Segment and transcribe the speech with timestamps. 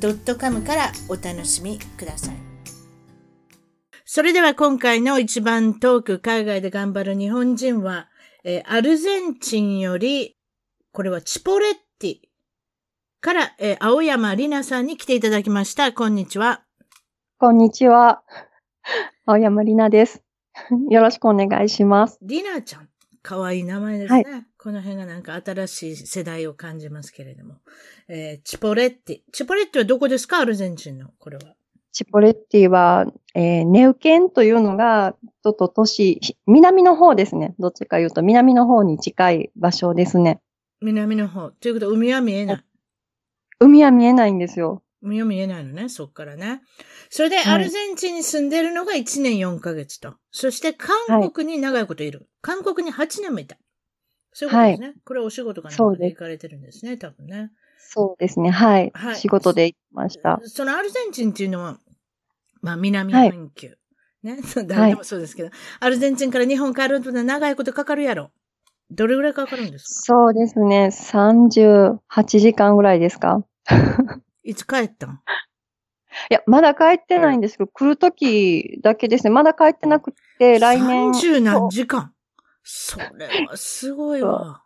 [0.00, 2.36] .com からお楽しみください。
[4.04, 8.08] それでは今回の一番トーク海外で頑張る日本人は、
[8.44, 10.36] えーアルゼンチンより、
[10.92, 12.16] これはチポレッティ
[13.20, 15.92] から、えー青山里奈さんに来ていただきました。
[15.92, 16.62] こんにちは。
[17.38, 18.22] こんにちは。
[19.26, 20.22] 青山里奈です。
[20.90, 22.18] よろしくお願いします。
[22.22, 22.88] リナちゃん。
[23.22, 24.24] かわいい名前ですね。
[24.24, 27.56] はこの辺がなんか新しい世代を感じますけれども。
[28.08, 29.20] えーチポレッティ。
[29.32, 30.40] チポレッティはどこですか？
[30.40, 31.10] アルゼンチンの。
[31.18, 31.54] これは。
[31.92, 37.54] チポレッティは、えーネウケンというのが、ちょっと都市、南の方ですね。
[37.58, 40.40] どっちか言うと南の方に近い場所ですね。
[40.80, 41.50] 南の方。
[41.50, 42.64] ということは海は見えない。
[43.60, 44.82] 海は見えないんですよ。
[45.02, 46.62] 海は見えないのね、そっからね。
[47.10, 50.14] それで、はいアルゼンチンに住んでるのが1年4ヶ月と。
[50.30, 50.96] そして、韓
[51.30, 52.28] 国に長いこといる。
[52.40, 53.56] 韓国に8年もいた。
[54.32, 54.94] そういうことですね。
[55.04, 57.50] これはお仕事かなんかで行かれてるんですね、多分ね。
[57.90, 58.50] そうですね。
[58.50, 58.90] はい。
[58.94, 60.40] はい仕事で行きました。
[60.44, 61.78] そのアルゼンチンっていうのは、
[62.60, 63.76] まあ、南半球。
[64.22, 64.38] ね？
[64.66, 65.50] 誰でもそうですけど、
[65.80, 68.30] アルゼンチンから日本帰ると長いことかかるやろ。
[68.90, 70.14] どれぐらいかかるんですか？
[70.14, 70.90] そうですね。
[70.92, 71.98] 38
[72.40, 73.44] 時間ぐらいですか？
[74.44, 75.10] いつ帰ったん？
[76.30, 79.30] いや、まだ帰ってないんですけど、来るときだけですね。
[79.30, 81.10] まだ帰ってなくて、来年。
[81.10, 82.12] 30何時間。
[82.64, 84.62] それはすごいわ。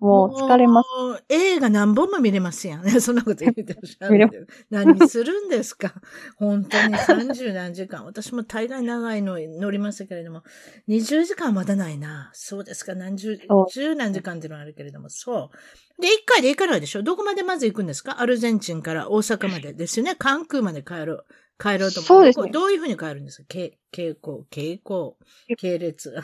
[0.00, 0.88] もう疲れます。
[1.28, 2.88] 映画何本も見れますやん。
[3.00, 4.48] そんなこと言ってらっしゃる。
[4.70, 5.92] 何するんですか？
[6.36, 8.04] 本当に30何時間。
[8.06, 10.42] 私も大概長いの乗りましたけれども、
[10.88, 12.30] 20時間はまだないな。
[12.32, 12.94] そうですか。
[12.94, 13.38] 何十、
[13.72, 15.50] 十何時間っていうのはあるけれども、そ
[15.98, 16.02] う。
[16.02, 17.02] で、一回で行かないでしょ？
[17.02, 18.20] どこまでまず行くんですか？
[18.20, 20.14] アルゼンチンから大阪までですよね。
[20.18, 21.24] 関空まで帰ろ
[21.60, 21.62] う。
[21.62, 23.46] 帰ろうと思そうですねどういうふうに帰るんですか？
[23.48, 25.16] 傾傾向、傾向、
[25.58, 26.14] 系列。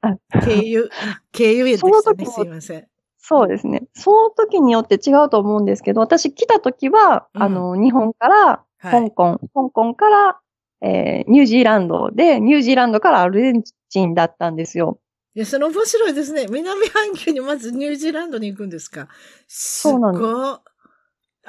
[0.00, 2.26] あ、経由、 あ経由でしたね。
[2.26, 2.88] すいません。
[3.18, 3.82] そうですね。
[3.94, 9.10] その時によって違うと思うんですけど、私来た時は、うんあの、日本からはい。
[9.10, 10.40] 香港、香港から、
[10.80, 15.00] えーニュージーランドで、ニュージーランドからアルゼンチンだったんですよ。
[15.34, 16.46] いや、その面白いですね。
[16.48, 19.08] 南半球にまずニュージーランドに行くんですか？
[19.48, 20.24] すそうなんです。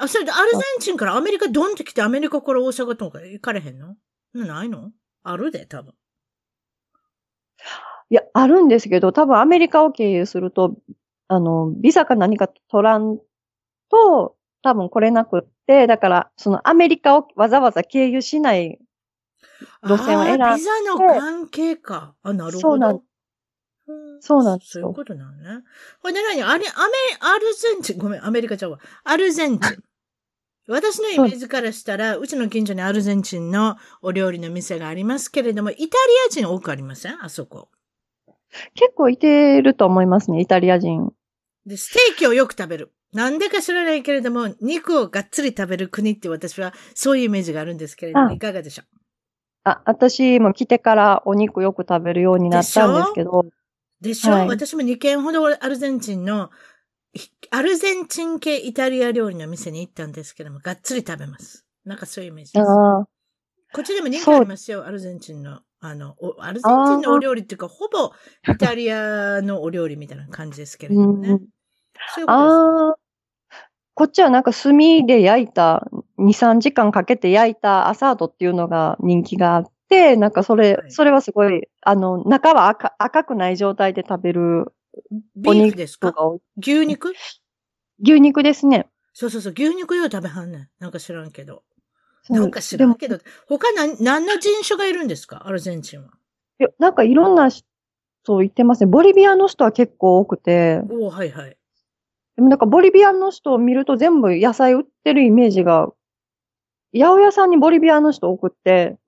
[0.00, 3.96] あ、それでアルゼンチンからアメリカドンって来てアメリカから大阪とか行かれへんの？
[4.34, 4.90] ないの？
[5.22, 5.92] あるで、多分。
[8.08, 10.76] いや、あるんですけど、多分アメリカを経由すると、
[11.28, 13.18] あの、ビザか何か取らん
[13.90, 18.78] と、多分来れなくって、だから、そのアメリカをわざわざ経由しない
[19.82, 22.14] 路線を選んでビザの関係か。
[22.22, 22.60] あ、なるほど。
[22.60, 25.64] そうなんうんそうなんですよそういうことなのね。
[26.02, 26.42] ほんで何？
[26.42, 26.68] あれ、アメ、
[27.20, 28.78] アルゼンチン、ごめん、アメリカちゃうわ。
[29.04, 29.82] アルゼンチン。
[30.70, 35.88] 私のイメージからしたら、うちの近所にアルゼンチンのお料理の店がありますけれども、イタリ
[36.28, 37.18] ア人多くありません？
[37.22, 37.68] あそこ。
[38.74, 41.12] 結構いてると思いますね、イタリア人。
[41.66, 42.92] で、ステーキをよく食べる。
[43.12, 48.84] なんでか知らないけれども、肉をがっつり食べる国って私はそういうイメージがあるんですけれども、あいかがでしょう？
[49.64, 53.44] あ、私も来てからお肉よく食べるようになったんですけど、
[54.00, 56.54] でしょ、はい私も2軒ほどアルゼンチンの、ひ
[57.50, 61.66] アルゼンチン系イタリア料理の店に行ったんですけども、がっつり食べます。
[61.84, 62.62] なんかそういうイメージです。
[62.62, 63.08] ああ、
[63.72, 65.60] こっちでも人気ありますよ、アルゼンチンの。
[65.82, 68.12] あの、おアルゼンチンのお料理っていうか、ほぼ
[68.52, 71.30] イタリアのお料理みたいな感じですけれどもね。
[71.30, 71.40] うん
[72.14, 72.96] そういうことああ、
[73.94, 74.76] こっちはなんか炭
[75.06, 75.86] で焼いた、
[76.18, 84.72] 2、3時間かけて焼いたアサードっていうのが人気があって、なんかそれ、はいそれはすごい、あの、中は赤赤くない状態で食べる
[85.36, 86.14] ビーフですか？
[86.56, 87.12] 牛肉？
[88.02, 88.88] 牛肉ですね。
[89.12, 90.68] そうそうそう、牛肉よう食べはんねん。
[90.78, 91.62] なんか知らんけど。
[92.28, 93.18] なんか知らんけど。
[93.48, 95.46] 他何、何の人種がいるんですか？
[95.46, 96.08] アルゼンチンは。
[96.60, 97.64] いやなんかいろんな人
[98.38, 98.86] 言ってますね。
[98.86, 101.56] ボリビアの人は結構多くて、おおはいはい。
[102.36, 105.88] でもなんかボリビアの人を見ると全部野菜売ってるイメージが、
[106.92, 108.98] 八百屋さんにボリビアの人多くって、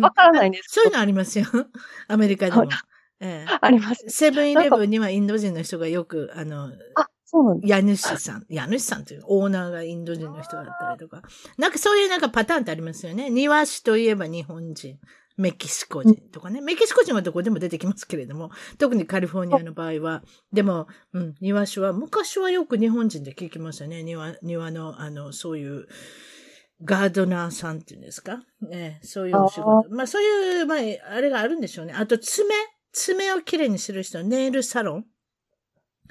[0.00, 1.46] わからないんですそういうのありますよ。
[2.06, 2.66] アメリカでも
[3.20, 3.30] はい。
[3.30, 4.10] えありますえ。。
[4.10, 7.70] セブンイレブンにはインド人の人がよく、あの、あ、そうなんです。
[7.70, 11.22] 家主さん、家主さんというオーナーがインド人の人だったりとか。
[11.56, 13.30] なんかそういうなんかパターンってありますよね。
[13.30, 14.98] 庭師といえば日本人。
[15.36, 16.60] メキシコ人とかね。
[16.60, 20.24] メキシコ人はどこでも出てきますけれども、特にカリフォルニアの場合は。
[20.52, 24.02] でも、うん、庭師は、昔はよく日本人で聞きましたね。
[24.02, 25.86] 庭、庭の、あの、そういう、
[26.82, 28.42] ガードナーさんっていうんですか？
[28.62, 29.88] ね、そういうお仕事。
[29.90, 30.78] まあそういう、まあ、
[31.12, 31.92] あれがあるんでしょうね。
[31.92, 32.54] あと爪
[32.92, 35.04] 爪をきれいにする人、ネイルサロン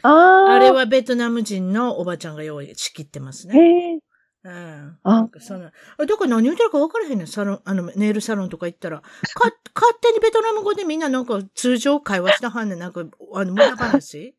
[0.03, 0.55] ああ。
[0.55, 3.99] あれはベトナム人のおばちゃんが用意仕切ってますね。
[4.43, 4.97] うん。
[5.03, 7.27] あその、あだから何言ってるか分からへんねん。
[7.27, 9.01] サロン、あの、ネイルサロンとか行ったら。
[9.01, 9.05] か、
[9.75, 12.79] 勝手にベトナム語でみんななんか通常会話したはんねん。
[12.79, 13.03] なんか、
[13.33, 14.35] あの、無駄話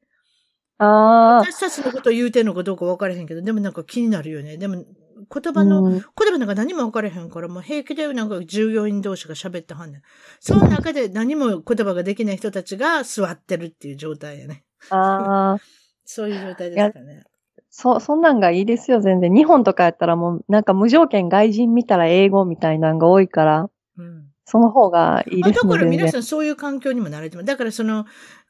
[0.79, 1.37] ああ。
[1.41, 4.57] 私たちのことを言うてんのかどうか分からへんけど、でもなんか気になるよね。
[4.57, 4.85] でも、
[5.33, 6.03] 言葉の、うん言
[6.33, 10.03] 葉なんか何も分からへんから、もう平気でなんか従業員同士が喋ってはんねん。
[10.41, 14.65] その中で何も言葉ができない人たちが座ってるっていう状態やね。
[14.91, 15.59] ああ。
[16.05, 17.25] そういう状態ですかね。
[17.71, 19.33] そ、そんなんがいいですよ、全然。
[19.33, 24.29] 日本とかやったらもう、なんか無条件外人見たら英語みたいなのが多いから、うん。
[24.47, 25.53] その方がいいですね。
[25.53, 27.47] 全然から皆さんそういう環境にも慣れてます。
[27.47, 28.07] だからその、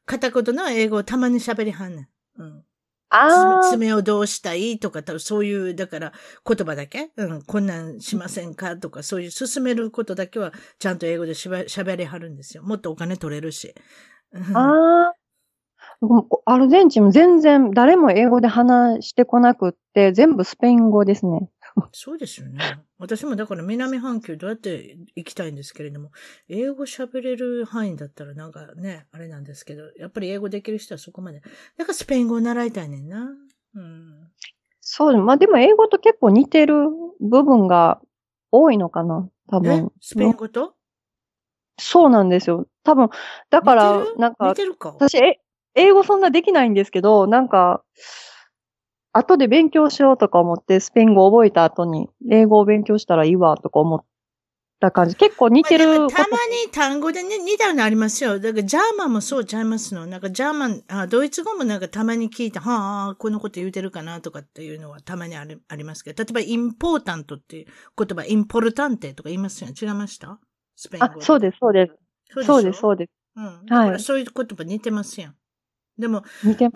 [0.07, 2.03] 片言の英語をたまに喋りはんね
[2.39, 2.43] ん。
[2.43, 2.65] うん。
[3.11, 3.71] ああ。
[3.71, 6.13] 爪をどうしたいとか、多分そういう、だから
[6.47, 8.77] 言葉だけ、うん、こんなんしませんか？
[8.77, 12.63] とか、そういう進めることだけは、ちゃんと英語でしゃべ喋りはるんですよ。
[12.63, 13.75] もっとお金取れるし。
[14.33, 15.15] うんああ。
[16.01, 21.49] 僕アルゼンチンも全然誰も英語で話してこなくって、全部スペイン語ですね。
[21.93, 22.61] そうですよね。
[22.99, 26.11] 私もだから南半球どうやって行きたいんですけれども、
[26.49, 31.41] 英語喋れる範囲だったらなんかね、あれなんですけど、やっぱり英語できる人はそこまで。
[31.77, 33.31] だからスペイン語を習いたいねんな。
[33.75, 34.29] うん。
[34.81, 36.75] そう、まあでも英語と結構似てる
[37.21, 38.01] 部分が
[38.51, 39.63] 多いのかな多え？
[39.63, 39.93] 分。
[40.01, 40.75] スペイン語と？
[41.79, 42.67] そうなんですよ。
[42.85, 43.09] 多分、
[43.51, 44.93] だからなんかか？
[44.99, 45.41] 私、え、
[45.75, 47.83] 英語そんなできないんですけど、なんか、
[49.13, 54.05] 後で勉強しようとか思って、スペイン語を覚えた後に、英語を勉強したらいいわ、とか思っ
[54.81, 55.17] た感じ。
[55.17, 55.87] 結構似てる。
[56.01, 58.39] まあたまに単語でね、似たようなのありますよ。
[58.39, 60.07] だからジャーマンもそうちゃいますの。
[60.07, 67.67] なんかジャーマン、あドイツ語もなんかたまに聞いて、はあ、このこと言うてるかなとかっていうのはたまにあるありますけど、例えばインポータントっていう
[67.97, 69.75] 言葉、インポルタンテとか言いますよね。
[69.81, 70.39] 違いました？
[70.77, 71.07] スペイン語。
[71.07, 71.93] あ、そうです、そうです。
[72.41, 73.11] すそうです、そうです。
[73.37, 73.67] うん。
[73.67, 75.35] だからそういう言葉似てますやん。
[75.99, 76.23] でも。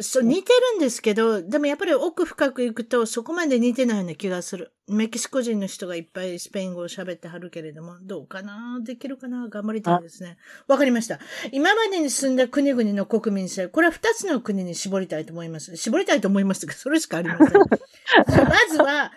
[0.00, 4.72] そう、似てるんですけど、でもやっぱり奥深く行くとそこまで似てないような気がする。
[4.88, 10.38] メキシコ人の人がいっぱいスペイン語を喋ってはるけれども、どうかなできるかな頑張りたいですね。
[10.66, 11.20] わかりました。
[11.52, 15.76] 今までに住んだ国々の国民性、これは二つの国に絞りたいと思います。
[15.76, 17.48] 絞りたいと思いますが、それしかありません。
[18.26, 19.12] まずは、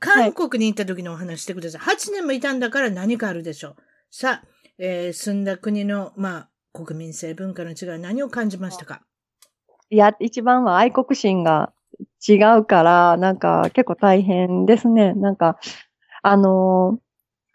[0.00, 1.80] 韓国に行った時のお話してください。
[1.82, 3.76] 8年もいたんだから何かあるでしょう。
[4.10, 4.48] さあ、
[4.78, 9.02] えー住んだ国の、まあ、国民性、文化の違い、何を感じましたか？
[9.90, 11.72] いや、一番は愛国心が
[12.26, 15.14] 違うから、なんか結構大変ですね。
[15.14, 15.58] なんか、
[16.22, 17.02] あのー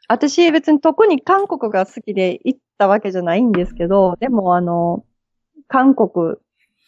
[0.09, 5.05] 私別に特に韓国が好きで行ったわけじゃないんですけど、でもあの、
[5.67, 6.37] 韓国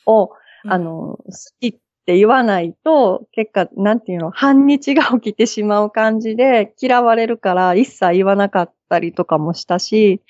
[0.05, 0.31] を、
[0.67, 1.23] あ、の、好
[1.59, 1.73] きっ
[2.05, 10.21] て言わないと、結果、なんていうの、反日が起きてしまう感じで、嫌われるから一切言わなかったりとかもしたし、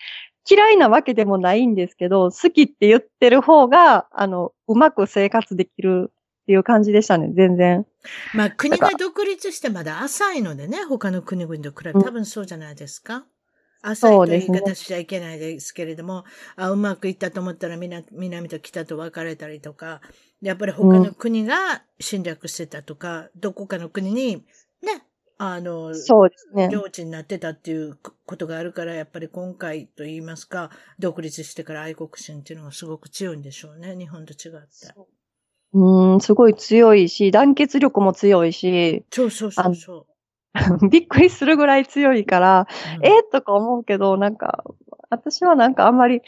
[0.50, 7.86] 嫌いなわけでもないんですけど、好きって言ってる方が、あの、うまく生活できるっていう感じでしたね、全然。
[8.34, 12.02] まあ、国が独立してまだ浅いのでね、他の国々と比べうん。
[12.02, 13.26] 多分そうじゃないですか。
[13.82, 20.02] 浅いというそうですね言い方しちゃいけないですけれども、あうまくいったと思ったら南南と北と分かれたりとか、
[20.42, 24.42] やっぱり他の国が侵略してたとか、どこかの国にね、
[25.40, 26.70] あの、そうですね。
[26.72, 34.68] 領地になってたっていうことがあるから、やっぱり今回と言いますか、独立してから愛国心っていうのがすごく強いんでしょうね、日本と違って。
[35.74, 40.08] うーん、すごい強いし、団結力も強いし、そうそうそうそ
[40.90, 42.98] びっくりするぐらい強いから、う。
[42.98, 44.64] うんえーとか思うけど、なんか、
[45.10, 46.22] 私はなんかあんまり、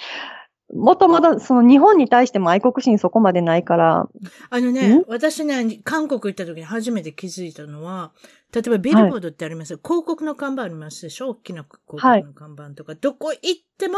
[0.73, 4.07] もともとその日本に対しても愛国心そこまでないから、
[4.49, 8.11] あのねん、私ね、韓国行った時に初めて気づいたのは、
[8.53, 9.73] 例えばビルボードってあります？
[9.73, 11.29] よ、広告の看板ありますでしょ？
[11.29, 12.95] 大きな広告の看板とか。
[12.95, 13.97] どこ行っても、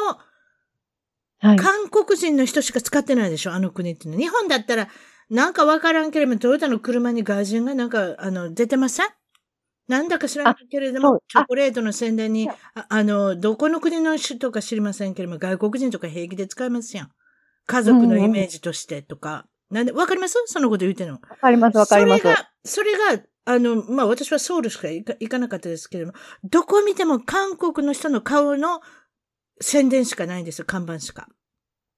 [1.39, 1.57] はい。
[1.57, 3.53] 韓国人の人しか使ってないでしょ？
[3.53, 4.21] あの国ってのは。
[4.21, 4.87] 日本だったら、
[5.29, 9.07] なんかわからんけれども、トヨタの車に外人がなんか、あの、出てません？
[9.91, 17.11] なんだか知らないけれどもチョコレートの宣伝にああの、どこの国の人か知りませんけれども、外国人とか平気で使いますやん。
[17.67, 19.45] 家族のイメージとしてとか。
[19.69, 20.35] なんで、わかります？
[20.47, 21.13] そのこと言ってんの。
[21.13, 22.27] わかります、わかりますそ。
[22.27, 28.81] れが、それが、あの、まあ、私はソウルしか行かなかったですけれども、どこ見ても韓国の人の顔の
[29.61, 31.29] 宣伝しかないんですよ、看板しか。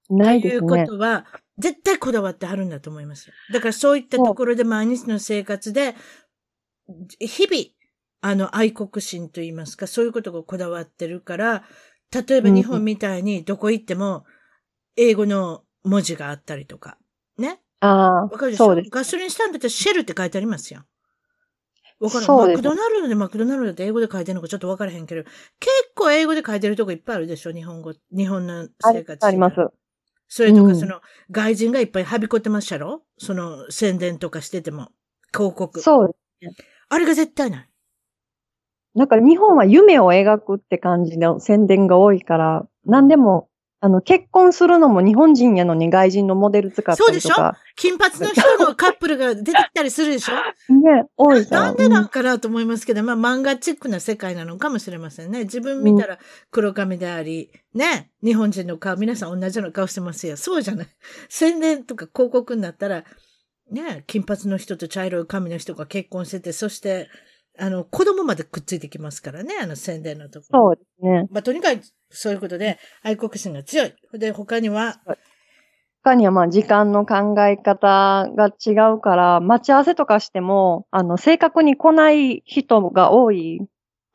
[0.10, 0.92] ないですねというこ。
[0.94, 1.26] とは、
[1.58, 3.32] 絶対こだわってあるんだと思います。
[3.52, 5.96] だからそういったところで毎日の生活で、
[7.20, 7.64] 日々、
[8.26, 11.66] あの、愛国心といいますか、そういうことがこだわってるから、
[12.28, 14.24] 例えば日本みたいにどこ行っても、
[14.96, 16.98] 英語の文字があったりとか、
[17.38, 17.60] ね？
[17.82, 18.74] ああ、わかるでしょ？
[18.90, 20.86] ガソリンスタンドってシェルって書いてありますよ。
[22.00, 22.38] わからん。
[22.38, 25.34] マクドナルドでマクドナルドって英語で書いてるのかちょっとわからへんけど、結
[25.94, 27.52] 構英語で書いてるとこいっぱいあるでしょ？
[27.52, 29.26] 日本語、日本の生活。
[29.26, 29.56] あります。。
[30.30, 33.04] それとうんかその、外人がいっぱいはびこってましたろ？
[33.18, 34.92] その宣伝とかしてても。
[35.34, 35.82] 広告。
[35.82, 36.16] そう。
[36.90, 37.70] あれが絶対ない。
[38.96, 47.30] なんか日本は夢を描くって感じの宣伝が多いから、何でも、あの、結婚するのも日本人やのに外人のモデル使ったそうでしょ？
[47.30, 47.58] りとか。
[47.76, 50.36] 金髪の人のカップルが出てきたりするでしょ？
[50.74, 51.62] ね、多いから。
[51.64, 55.44] なんでなんかなと思いますけど、まあ漫画チックな世界なのかもしれませんね。
[55.44, 56.18] 自分見たら
[56.50, 60.38] 黒髪であり、ね、日本人の顔、皆さん同じような顔してますよ。
[60.38, 60.88] そうじゃない。
[61.28, 63.04] 宣伝とか広告になったら、
[63.70, 67.10] ね、金髪の人と茶色い髪の人が結婚してて、そして、
[67.58, 70.60] あの、子供までくっついてきますからね、あの宣伝のところ。
[70.60, 71.28] そうですね。
[71.30, 73.94] まあ、とにかく、そういうことで、愛国心が強い。
[74.14, 75.02] で、他には、
[76.04, 83.62] 他にはまあ時間の考え方が違うから、待ち合わせとかしても、あの、正確に来ない人が多い。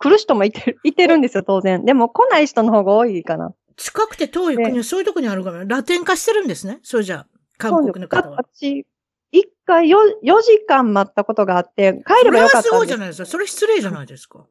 [0.01, 1.85] 来る人もいてる、いてるんですよ、当然。
[1.85, 3.55] でも来ない人の方が多いかな。
[3.77, 6.79] 近くて遠い国はそういうとこにあるから、ラテン化してるんですね。
[6.83, 7.27] そうじゃあ、
[7.57, 8.37] 韓国の方は。
[8.37, 8.87] 私、
[9.31, 12.71] 一回よ4時間待ったことがあって、帰れそれはすばよかったんです。
[12.77, 13.27] ごいじゃないですか。
[13.27, 14.47] それ失礼じゃないですか。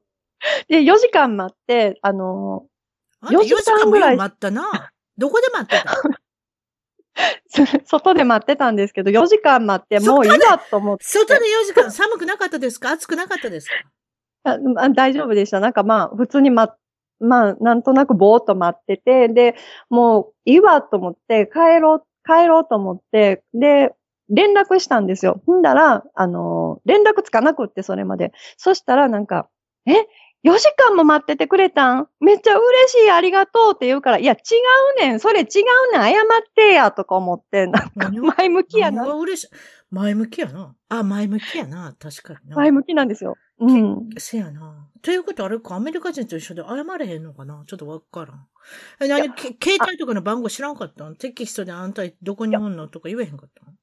[0.67, 2.65] で、4時間待って、あの、
[3.21, 4.91] あんた4時間ぐらい4時間も待ったな。
[5.17, 5.95] どこで待ってた？
[7.85, 11.03] 外で待ってたんですけど、4時間待って、もういいわと思って。
[11.05, 12.91] 外で4時間寒くなかったですか？
[12.91, 13.69] 暑くなかったです
[14.43, 14.51] か？
[14.51, 15.59] ああ大丈夫でした。
[15.59, 16.75] なんかまあ、普通にま、
[17.19, 19.55] まあ、なんとなくぼーっと待ってて、で、
[19.89, 23.93] もういいわと思って、帰ろう、帰ろうと思って、で、
[24.29, 25.41] 連絡したんですよ。
[25.49, 28.31] んだら、あの、連絡つかなくって、それまで。
[28.57, 29.49] そしたらなんか、
[29.85, 29.93] え
[30.43, 32.07] ?4 時間も待っててくれたん？
[32.19, 34.37] めっちゃ嬉しい、ありがとうって言うから、いや、違
[34.99, 39.47] うねん、それ違うねん、謝ってや、とか思って、なんか前向きやな嬉しい？
[39.89, 40.75] 前向きやな。
[40.89, 41.95] あ、前向きやな。
[41.97, 42.55] 確かにな。
[42.57, 43.35] 前向きなんですよ。
[43.59, 44.09] うん。
[44.17, 44.89] せやな。
[45.01, 47.63] ということはあれか、アメリカ人と一緒で謝れへんのかな？
[47.65, 48.47] ちょっとわからん。
[48.99, 49.33] え、何？
[49.33, 51.15] け携帯とかの番号知らんかったん？
[51.15, 52.87] テキストであんたどこにおんの？
[52.89, 53.73] とか言えへんかったん？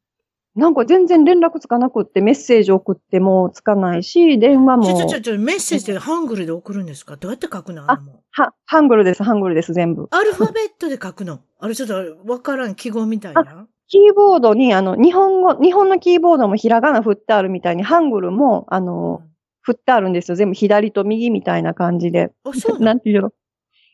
[0.57, 7.17] なんか全然連絡つかなくって、メッセージ送ってもつかないし、電話もちょ、ちょ、ちょ、ちょ、メッセージでハングルで送るんですか？
[7.17, 7.91] どうやって書くの？
[7.91, 8.23] あれも。
[8.31, 10.07] は、ハングルです、ハングルです、全部。
[10.13, 11.41] アルファベットで書くの？
[11.59, 11.95] あれちょっと
[12.31, 13.67] わからん記号みたいな？
[13.89, 19.23] キーボードに、あの、日本語、日本のキーボードもひらがな振ってあるみたいに、ハングルも、あの、
[19.61, 20.37] 振ってあるんですよ。
[20.37, 22.31] 全部左と右みたいな感じで。
[22.45, 23.31] あ、そうな んていうの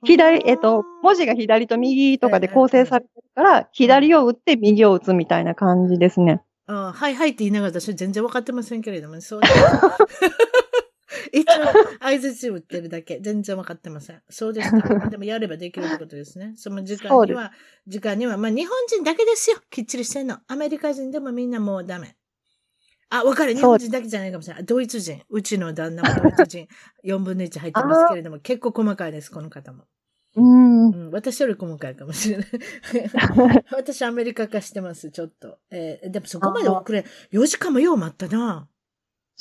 [0.05, 6.41] 左、えっと、文字が左と右とかで構成されてるから、左を打って右を打つみたいな感じですね。
[6.73, 9.55] あはいはいって言いながら私全然わかってませんけれども、そうです。
[11.33, 11.53] 一応、
[12.01, 13.19] 合図打ってるだけ。
[13.21, 14.23] 全然わかってません。
[14.29, 14.79] そうですか。
[15.11, 16.55] でもやればできるってことですね。
[16.57, 17.53] その時間には、
[17.87, 19.59] 時間には、まあ日本人だけですよ。
[19.71, 20.39] きっちりしてんの。
[20.47, 22.17] アメリカ人でもみんなもうダメ。
[23.11, 23.55] あ、わかる。
[23.55, 24.65] 日本人だけじゃないかもしれない。
[24.65, 25.23] ドイツ人。
[25.29, 26.69] うちの旦那もドイツ人。
[27.05, 29.85] 4分の1入ってますけれども、結構細かいです、この方も。
[30.37, 30.91] うん。
[30.91, 32.47] うん、私より細かいかもしれない。
[33.73, 35.59] 私アメリカ化してます、ちょっと。
[35.71, 38.69] えーでもそこまで遅れ、4時間もよう待ったな。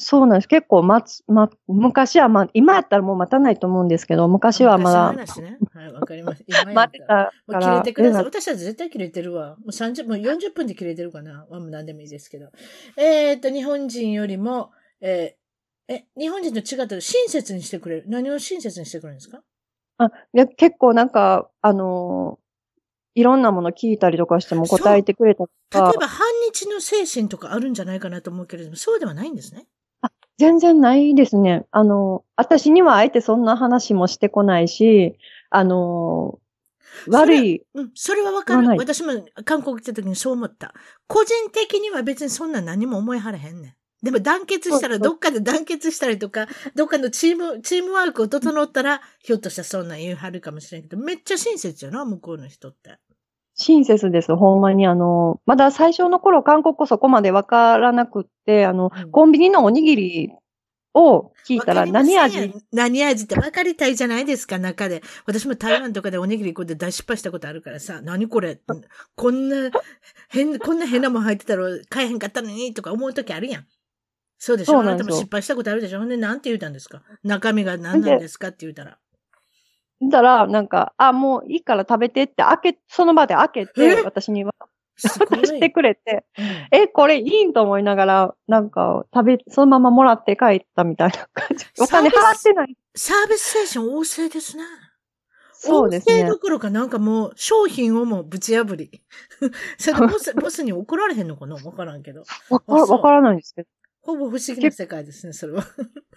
[0.02, 0.48] そうなんです。
[0.48, 5.58] 結構待つ、ま、昔はま、今やったらもう待たないと思うんですけど、昔はまだ、昔の話ね。
[5.74, 6.44] はい、わかります。
[6.48, 7.76] 今や待ってたかもう切ら。
[7.76, 8.22] れてください。
[8.22, 9.58] うん私は絶対切れてるわ。
[9.58, 11.46] もう30、もう40分で切れてるかな。
[11.50, 12.50] まあ、もう何でもいいですけど。
[12.96, 18.04] えーっと、日本人よりも、えーえ、日本人と違ったら親切にしてくれる。
[18.08, 19.42] 何を親切にしてくれるんですか
[20.00, 22.50] あ、いや、結構なんか、あのー
[23.16, 29.66] いろんなもの聞いたりとかしても答えてくれたとか例え、ば、反日の精神とかあるんじゃないかなと思うけれども、そうではないんですね。
[30.38, 31.66] 全然ないですね。
[31.72, 35.18] あの、私にはあえてそんな話もしてこないし、
[35.50, 36.50] あのー
[37.08, 38.68] 悪い、うん、それはわかる。
[38.78, 39.14] 私も
[39.46, 40.74] 韓国来た時にそう思った。
[41.08, 43.74] 個人的には別にそんな何も思いはれへんねん。
[44.02, 52.98] でも団結したら、どっかで団結したりとか、どっかのチーム、チームワークを整ったら、ひょっとしたらそんなん言うはるかもしれんけど、めっちゃ親切やな、向こうの人って。
[53.56, 54.34] 親切です。
[54.38, 60.32] ほんまにあの、まだ最初の頃韓国語そこまでわからなくって、あの、うんコンビニのおにぎり
[60.94, 62.54] を聞いたら何味？
[62.72, 65.04] 何味って分かりたいじゃないですか、中で。
[65.26, 68.62] 私も台湾とかでおにぎりこうやって大失敗したことあるからさ、何これ？
[69.16, 69.72] こんな、
[70.30, 73.66] 変、こんな変なもん入ってたら買えへんかったのにとか思う時あるやん。
[74.40, 74.80] そうでしょ？
[74.80, 76.00] あなんたも失敗したことあるでしょ？
[76.00, 77.04] ほんで、なんて言うたんですか？
[77.24, 78.98] 中身が何なんですかって言うたら。
[80.02, 83.66] だら、なんか、あ、もういいから食べてって開け、その場で開けえ？
[83.68, 84.54] て、私には。
[85.02, 91.66] 渡してくれて、うんえ、これいいんと思いながら、なんか、食べ、そのままもらって帰ったみたいな感じ。
[91.82, 92.76] お金払ってない。
[92.96, 94.64] サービス精神旺盛ですね。
[95.54, 96.40] そうですね旺盛ど。
[96.40, 99.02] ころかなんかもう商品をもうぶち破り。
[99.78, 101.56] それでボス、ボスに怒られへんのかな？
[101.56, 102.24] わからんけど。
[102.50, 103.70] わからないんですけど。
[104.02, 105.64] ほぼ不思議な世界ですね、それは。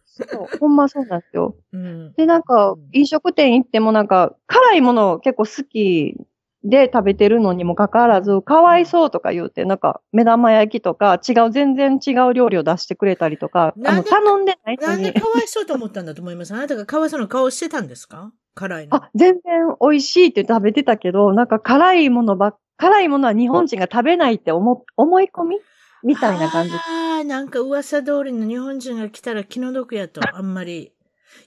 [0.04, 1.56] そう、ほんまそうなんですよ。
[1.72, 2.12] うん。
[2.14, 6.16] で、なんかうん、飲食店行ってもなんか、辛いもの結構好き
[6.64, 16.52] で食べてるのにもかかわらず、かわいそうとか言うて、なんか、目玉焼きとか、違う、全然違う料理を出してくれたりとか、あの、なんで頼んでないのになんで、かわいそうと思ったんだと思います？
[16.54, 18.32] あなたがかわいそうな顔してたんですか？
[18.54, 18.96] 辛いの。
[18.96, 19.42] あ、全然
[19.80, 25.58] 美味しいって食べてたけど、なんか辛いものばっ、辛いものは日本人が食べないって思、思い込み
[26.02, 26.74] みたいな感じ。
[26.74, 30.92] ああ、なんか噂通りの日本人が来たら気の毒やと、 あんまり。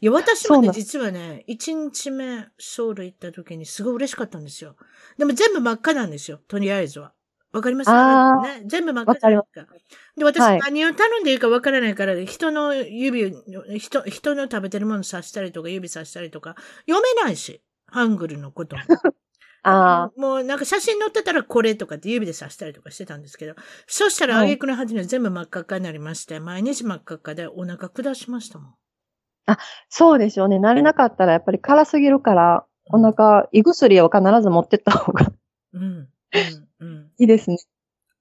[0.01, 4.75] いや、私もね、実はね、1日目ソウル行った時にすごい嬉しかったんですよ。
[5.17, 7.13] でも全部真っ赤なんですよ、とりあえずは。
[7.51, 7.89] わかります？
[7.89, 9.74] あーね、全部真っ赤じゃないですか。
[10.17, 13.29] で、私、はい何を頼んでいいかわからないから、人の指を、
[13.77, 16.55] 人、人の食べてるものさしたりとか、指さしたりとか、
[16.88, 18.81] 読めないし、ハングルのことも。
[19.67, 23.55] あもうなんか写真載ってたらこれとかって指で刺したりとかしてたんですけど、
[23.88, 28.75] そしたらはい挙句の果てには全部真っ赤っかになりまして、毎日真っ赤っかでお腹下しましたもん。
[29.48, 29.57] あ、
[29.89, 30.57] そうでしょうね。
[30.60, 35.31] 慣れなかったらやっぱり辛すぎるから、お腹、胃薬を必ず持ってった方が
[35.74, 35.81] うん。
[35.81, 36.10] うん。
[36.79, 37.12] うん。
[37.19, 37.57] いいですね。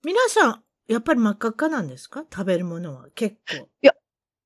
[0.04, 2.24] 皆さん、やっぱり真っ赤っかなんですか？
[2.30, 3.68] 食べるものは結構。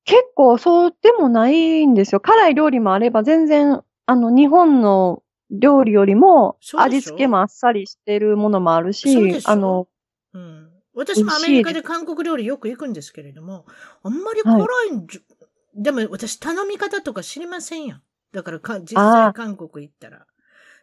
[0.05, 2.19] 結構そうでもないんですよ。
[2.21, 9.87] 辛い料理もあれば全然、あの、日本の料理よりも味付けもあっさりしてるものもあるし、あの、
[10.33, 10.69] うん。
[10.93, 13.65] 私もアメリカで韓国料理よく行くんですけれども、
[14.03, 15.21] あんまり辛いんじゅ、
[15.75, 18.01] でも私頼み方とか知りませんやん。
[18.31, 20.25] だからか、実際韓国行ったら。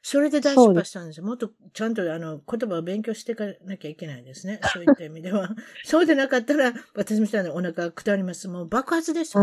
[0.02, 1.26] それで大失敗したんですよ。
[1.26, 4.61] もっとちゃんとあの言葉を勉強していかなきゃいけないですね。
[4.73, 5.50] そういった意味では。
[5.85, 8.46] そうでなかったら、私みたいにお腹下ります。
[8.46, 9.40] もう爆発でした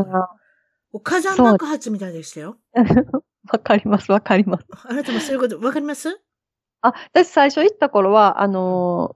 [1.04, 2.58] 火山爆発みたいでしたよ。
[3.54, 4.66] わかります、わかります。
[4.90, 5.60] あなたもそういうこと？
[5.60, 6.20] わかります？
[6.82, 9.16] あ、私最初行った頃は、あのー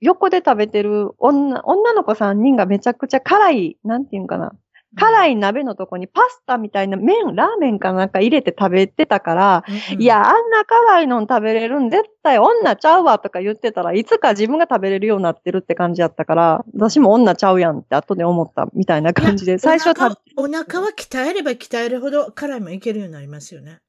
[0.00, 4.52] 横で食べてる女、女の子3人がめちゃくちゃ辛い、なんていうんかな。
[4.98, 23.80] 辛い鍋のとこにパスタみたいな麺、ラーメンかなんか入れて食べてたから、うんうんいや、あんな辛いの食べれるん絶対女ちゃうわとか言ってたらいつか自分が食べれるようになってるって感じやったから、私も女ちゃうやんって後で思ったみたいな感じで、最初はお腹は鍛えれば鍛えるほど辛いもいけるようになりますよね。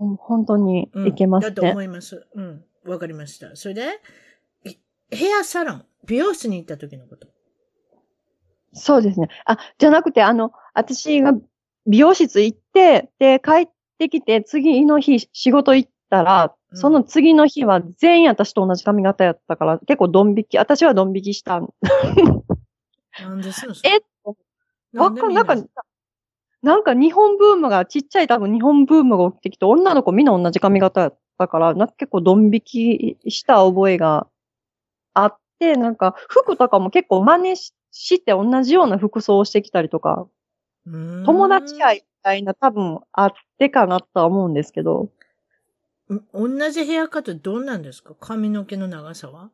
[0.00, 1.72] うん本当にうんいけますだとね。
[1.72, 2.26] 思います。
[2.34, 2.64] うん。
[2.84, 3.54] わかりました。
[3.56, 3.82] それで、
[4.64, 4.76] い
[5.10, 7.28] ヘアサロン、美容室に行った時のこと。
[8.72, 9.28] そうですね。
[9.44, 11.32] あ、じゃなくて、あの、私が
[11.86, 21.60] 美容室行って、で、帰ってきて、次の日仕事行ったら、うんその次の日は全員私と同じ髪型やったから、結構ドン引き、私はドン引きした。
[21.60, 21.66] な
[23.30, 23.48] んで
[23.84, 24.02] え？
[24.98, 25.56] わかん、なんか、
[26.62, 34.26] なんか日本ブームが、ちっちゃい多分日本ブームが起きてきて、女の子みんな同じ髪型やったから、なんか結構ドン引きした覚えが
[35.14, 40.26] あって、なんか服とかも結構真似しして同じような服装をしてきたりとか、
[40.86, 45.10] 友達愛みたいな多分あってかなとは思うんですけど、
[46.08, 48.14] うん同じヘアカットどんなんですか？
[48.18, 49.50] 髪の毛の長さは？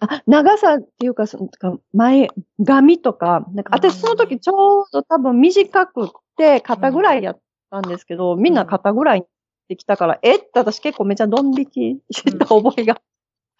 [0.00, 2.28] あ、長さっていうか、そのか前、
[2.64, 9.26] 髪とか、なんか私その時ちょうど多分短くって肩ぐらいやったんですけど、みんな肩ぐらいに
[9.68, 10.36] できたから、え？
[10.36, 13.00] って私結構めちゃドン引きしてた覚えが。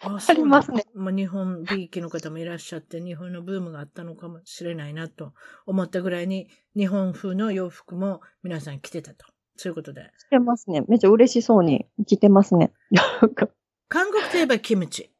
[0.00, 0.84] あ ありますね。
[0.94, 5.32] まあ、日本美意気の方もいらっしゃって、日本のブームがあったのかもしれないなと
[5.66, 9.26] 思ったぐらいに、日本風の洋服も皆さん着てたと。
[9.56, 10.10] そういうことで。
[10.18, 10.84] してますね。
[10.88, 12.72] めっちゃ嬉しそうに着てますね。
[13.88, 15.10] 韓国といえばキムチ。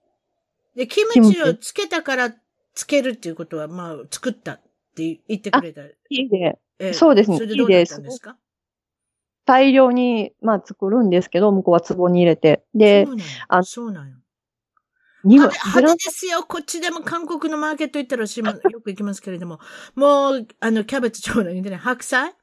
[0.76, 2.32] で、キムチチをつけたから
[2.74, 4.60] つけるっていうことは、まあ、作ったっ
[4.94, 5.84] て言ってくれた。
[5.84, 6.36] いいで、
[6.78, 8.38] ええそうですねそれでどうだったんですか？
[9.44, 12.62] 大量に、まあ作るんですけど、向こうは壺に入れて。
[12.74, 13.08] で
[13.48, 14.14] あそうなんや。
[15.24, 16.42] に派手派手ですよ。
[16.44, 19.58] こっちでも韓国のマーケット行ったら私も よく行きますけれども。
[19.94, 22.34] もう、あの、キャベツちょうだい言ってね、白菜？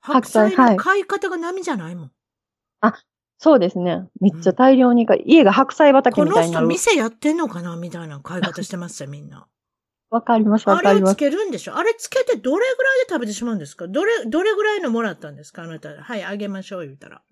[0.00, 2.10] 白菜の買い方が波じゃないもん。
[3.38, 4.08] そうですね。
[4.20, 6.66] めっちゃ大量にか、家が白菜畑このみたいになる。
[6.66, 9.46] 人店やってんのかなみたいな買い方してますよ、みんな。
[10.08, 11.16] わかります、わあれをつかります。
[11.16, 11.76] けるんでしょ？
[11.76, 13.88] あれつけてどれぐらいで食べてしまうんですか？
[13.88, 15.64] どれ、どれぐらいのもらったんですか？
[15.64, 15.90] あなた。
[16.02, 17.22] はい、あげましょう、言うたら。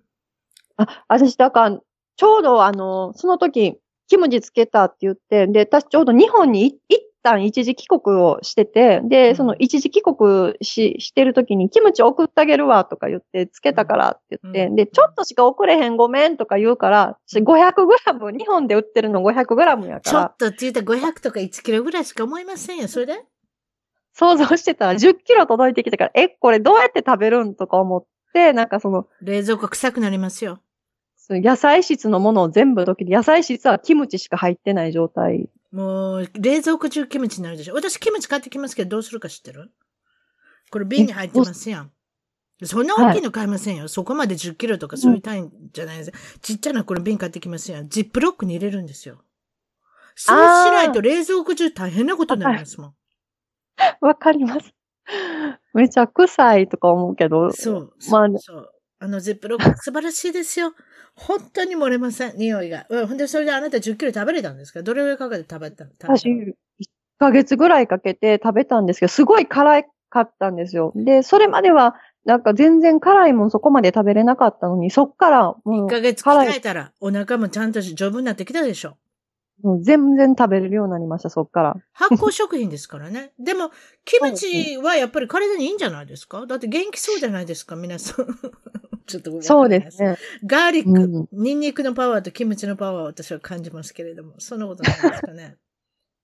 [0.77, 1.81] あ、私、だから、
[2.17, 9.37] ちょうどあの、その時、キムチつけたって言って、で、私ちょうど日本にい一旦一時帰国をしてて、で、うん。
[9.37, 14.77] その一時帰国し、してる時に、キムチ送ってあげるわとか言って、つけたからって言って、うん。
[14.77, 22.89] で、ちょっとしか送れへんごめんとか言うから、私500グラム、日本で売ってるの500グラムやちょからっ、とって言ったら500とか1キロぐらいしか思いませんよ。
[22.89, 23.25] それで？
[24.13, 30.61] 想像してたら10キロ届いてきたから、え、これどうやって食べるんとか思って、なんかその、冷蔵庫臭くなりますよ。
[31.31, 35.49] 野菜室のものを全部時で、野菜室はキムチしか入ってない状態。
[35.73, 37.75] もう、冷蔵庫中キムチになるでしょ。
[37.75, 39.71] 私キムチ買ってきますけど、どうするか知ってる？
[40.71, 41.91] これ瓶に入ってますやん。
[42.63, 43.89] そんな大きいの買いませんよ。
[43.89, 46.13] そこまで10キロとかそういう単位じゃないです。
[46.41, 47.89] ちっちゃなこれ瓶買ってきますやん。
[47.89, 49.23] ジップロックに入れるんですよ。
[50.15, 52.95] そうしないと冷蔵庫中大変なことになりますもん。
[54.01, 54.73] わかります。
[55.75, 57.51] めちゃ臭いとか思うけど。
[57.53, 57.93] そう。
[58.11, 58.71] まあそうそう。
[59.01, 60.73] あの、ジップロック素晴らしいですよ。
[61.17, 62.87] 本当に漏れません、匂いが。
[62.89, 64.83] うん、ほんで、それであなた10キロ食べれたんですか？
[64.83, 65.91] どれぐらいかけて食べたの？
[66.01, 66.55] 私、1
[67.19, 70.93] ヶ月ぐらいかけて食べたんですけど、すごい辛かったんですよ。
[70.97, 78.97] で、それまでは、なんか全然辛いもんそこまで食べれなかったのに、そっからも1うヶ月辛い鍛えたら、お腹もちゃんと丈夫になってきたでしょ？
[79.63, 81.77] もう全然食べれるようになりました、そっから。
[81.93, 83.33] 発酵食品ですからね。
[83.39, 83.71] でも、
[84.05, 86.45] キムチはやっぱり体にいいんじゃないですか？
[86.47, 88.27] だって元気そうじゃないですか、皆さん。
[89.07, 90.03] ちょっとごめんなさいそうです。
[90.03, 90.17] ね。
[90.47, 95.57] ガーリック、うんニンニクのパワーとキムチのパワーを私は感じますけれども、そんなことないですかね。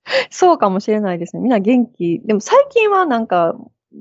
[0.30, 1.42] そうかもしれないですね。
[1.42, 2.20] みんな元気。
[2.24, 3.54] でも最近はなんか、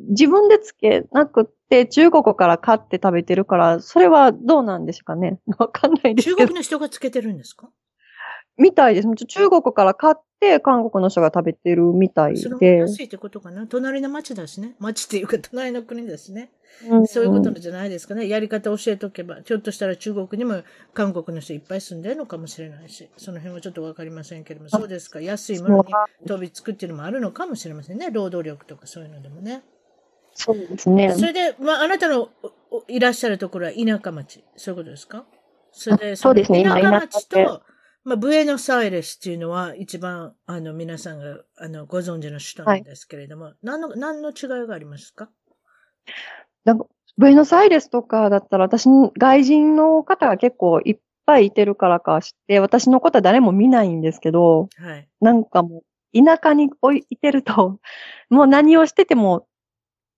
[0.09, 5.39] 自分でつけなくって、中国から買って食べてるから、それはどうなんですかね。
[5.57, 6.55] わかんないですけど中国。
[6.55, 7.69] の人がつけてるんですか？
[8.59, 9.07] みたいです。
[9.25, 12.77] 中国から買って、韓国の人が食べてるみたいその方がで。
[12.77, 14.75] 安いってことかな隣の町だしね。
[14.79, 16.51] 町っていうか隣の国だしね。
[16.87, 18.27] うんそういうことじゃないですかね。
[18.27, 20.61] やり方教えとけば、ひょっとしたら中国にも
[20.93, 25.19] 韓国の人いっぱい住んでるのかもしれないし、その辺はちょっとわかりませんけれども、そうですか。
[25.19, 25.93] 安いものに
[26.27, 28.09] 飛びつくっていうのもあるのかもしれませんね。
[28.11, 29.63] 労働力とかそういうのでもね。
[30.33, 31.13] そうですね。
[31.17, 32.29] それで、まあ、あなたの
[32.87, 34.43] いらっしゃるところは田舎町。
[34.55, 35.25] そういうことですか？
[35.71, 37.61] それで、あそうですねの田舎今町と、
[38.09, 45.29] まあ、ブエノスアイレスっていうのは一番、あの、皆さんが、あの、ご存知の首都なんですけれども、何の、何の違いがありますか？
[47.19, 55.07] ブエノスアイレスとかだったら、私、外人の方が結構いっぱいいてるからかして、私のことは誰も見ないんですけど、はい。
[55.21, 57.79] なんかもう、田舎に置いてると、
[58.31, 59.45] もう何をしてても、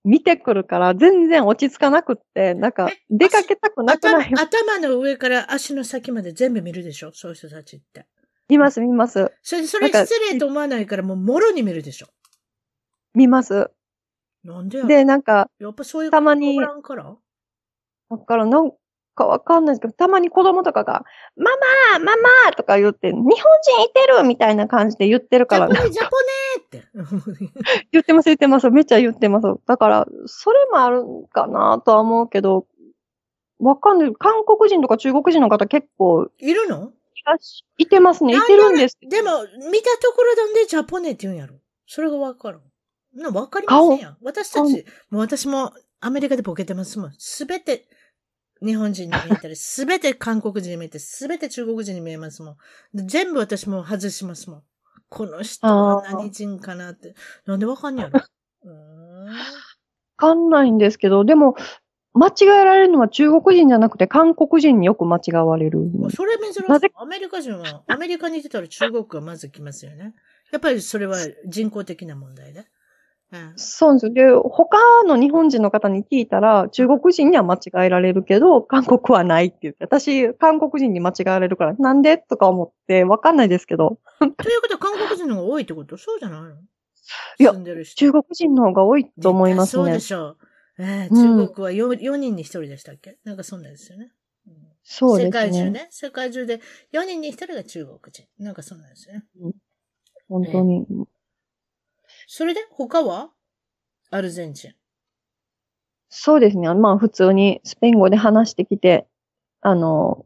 [0.04, 4.32] 見てくるから、全然落ち着かなくって、なんかえ、出かけたくなく頭ない？
[4.34, 7.12] 頭の上から足の先まで全部見るでしょ？
[7.12, 8.06] そういう人たちって。
[8.48, 12.08] 見ます、見ます、それで、それ失礼と思わないから、もう、もろに見るでしょ？
[13.14, 13.70] 見ます。
[14.44, 18.72] なんでやで、なんか、やっぱそういうたまにだからなん
[19.14, 21.04] かわかんないですけど、たまに子供とかが、
[21.36, 21.50] マ
[21.96, 24.24] マママとか言って、日本人いてる！
[24.24, 25.68] みたいな感じで言ってるから。
[25.68, 25.92] ジャポ、ネ。
[27.92, 28.70] 言ってます、言ってます。
[28.70, 29.46] めっちゃ言ってます。
[29.66, 32.66] だから、それもあるんかなとは思うけど、
[33.58, 34.12] わかんない。
[34.18, 36.92] 韓国人とか中国人の方結構いるの？
[37.78, 38.34] いてますね。
[38.36, 38.98] いてるんです。
[39.00, 41.56] でも、見たところなんでジャポネって言うんやろ？
[41.86, 42.60] それがわかる。
[43.14, 44.16] な、わかりませんやん。
[44.22, 47.12] 私たち、もう私もアメリカでボケてますもん。
[47.18, 47.86] すべて
[48.64, 52.56] 日本人に見えたり、 すべて韓国人に見えて、すべて中国人に見えますもん。
[52.94, 54.62] で全部私も外しますもん。
[55.12, 57.14] この人は何人かなって。
[57.44, 58.20] なんでわかんねやろ？
[58.64, 59.34] うーんわ
[60.16, 61.54] かんないんですけど、でも、
[62.14, 65.80] 間違えられるのは中国人じゃなくて韓国人によく間違われる。
[66.14, 66.90] それ珍しいなぜ？
[66.94, 70.14] アメリカ人は、アメリカにいてたら中国がまず来ますよね。
[70.50, 72.66] やっぱりそれは人工的な問題で。
[73.32, 74.12] うんそうなんですよ。
[74.12, 85.96] で、他の日本人の方に聞いたら、中国人には間違えられるけど、韓国はないって言って、私、韓国人に間違えられるから、なんでとか思って、わかんないですけど、ということは韓国人の方が多いってこと？
[85.96, 86.50] そうじゃないの？
[87.38, 87.52] いや。
[87.96, 90.00] 中国人の方が多いと思いますねそうで。
[90.00, 90.36] しょう。
[90.78, 93.18] えーうん中国は 4, 4人に1人でしたっけ？
[93.24, 94.12] なんかそんなんですよね。
[94.46, 95.70] うんそうです世界中ね。
[95.70, 95.88] ね。
[95.90, 96.60] 世界中で
[96.92, 98.24] 4人に1人が中国人。
[98.38, 99.24] なんかそんなんですよね。
[100.28, 100.86] 本当に。
[102.34, 102.60] それで？
[102.70, 103.28] 他は？
[104.10, 104.72] アルゼンチン。
[106.08, 106.72] そうですね。
[106.72, 109.06] まあ、普通にスペイン語で話してきて、
[109.60, 110.24] あの、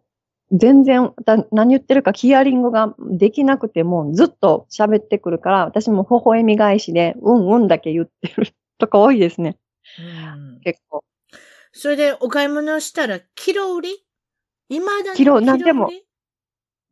[0.53, 9.59] 全然だ何言ってるかヒアリングができなくてもずっと喋ってくるから、私も微笑み返しで、うんうんだけ言ってるとか多いですね。
[9.99, 10.03] う
[10.37, 11.03] ん結構。
[11.73, 14.07] それでお買い物したらキロ売り？
[14.69, 15.91] 今だにキロなんでも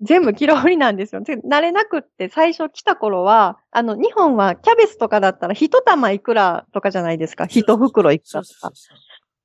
[0.04, 1.22] 全部キロ売りなんですよ。
[1.22, 7.46] で慣れなくって最初来た頃は、あの、日本はキャベツとかだったら一玉いくらとかじゃないですか。
[7.46, 8.70] 一袋いくらとか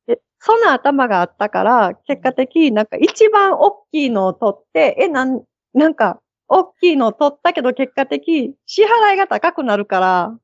[0.06, 5.42] で、その頭があったから、結果的になんか一番大きいのを取って、え、なん、
[5.74, 6.20] なんか、
[6.50, 10.38] 大きいのを取ったけど結果的、支払いが高くなるから、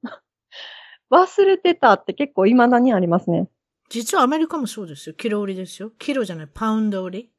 [1.11, 3.47] 忘れてたって結構未だにありますね。
[3.89, 5.15] 実はアメリカもそうですよ。
[5.15, 5.91] キロ売りですよ。
[5.99, 7.34] キロじゃない、パウンド売り。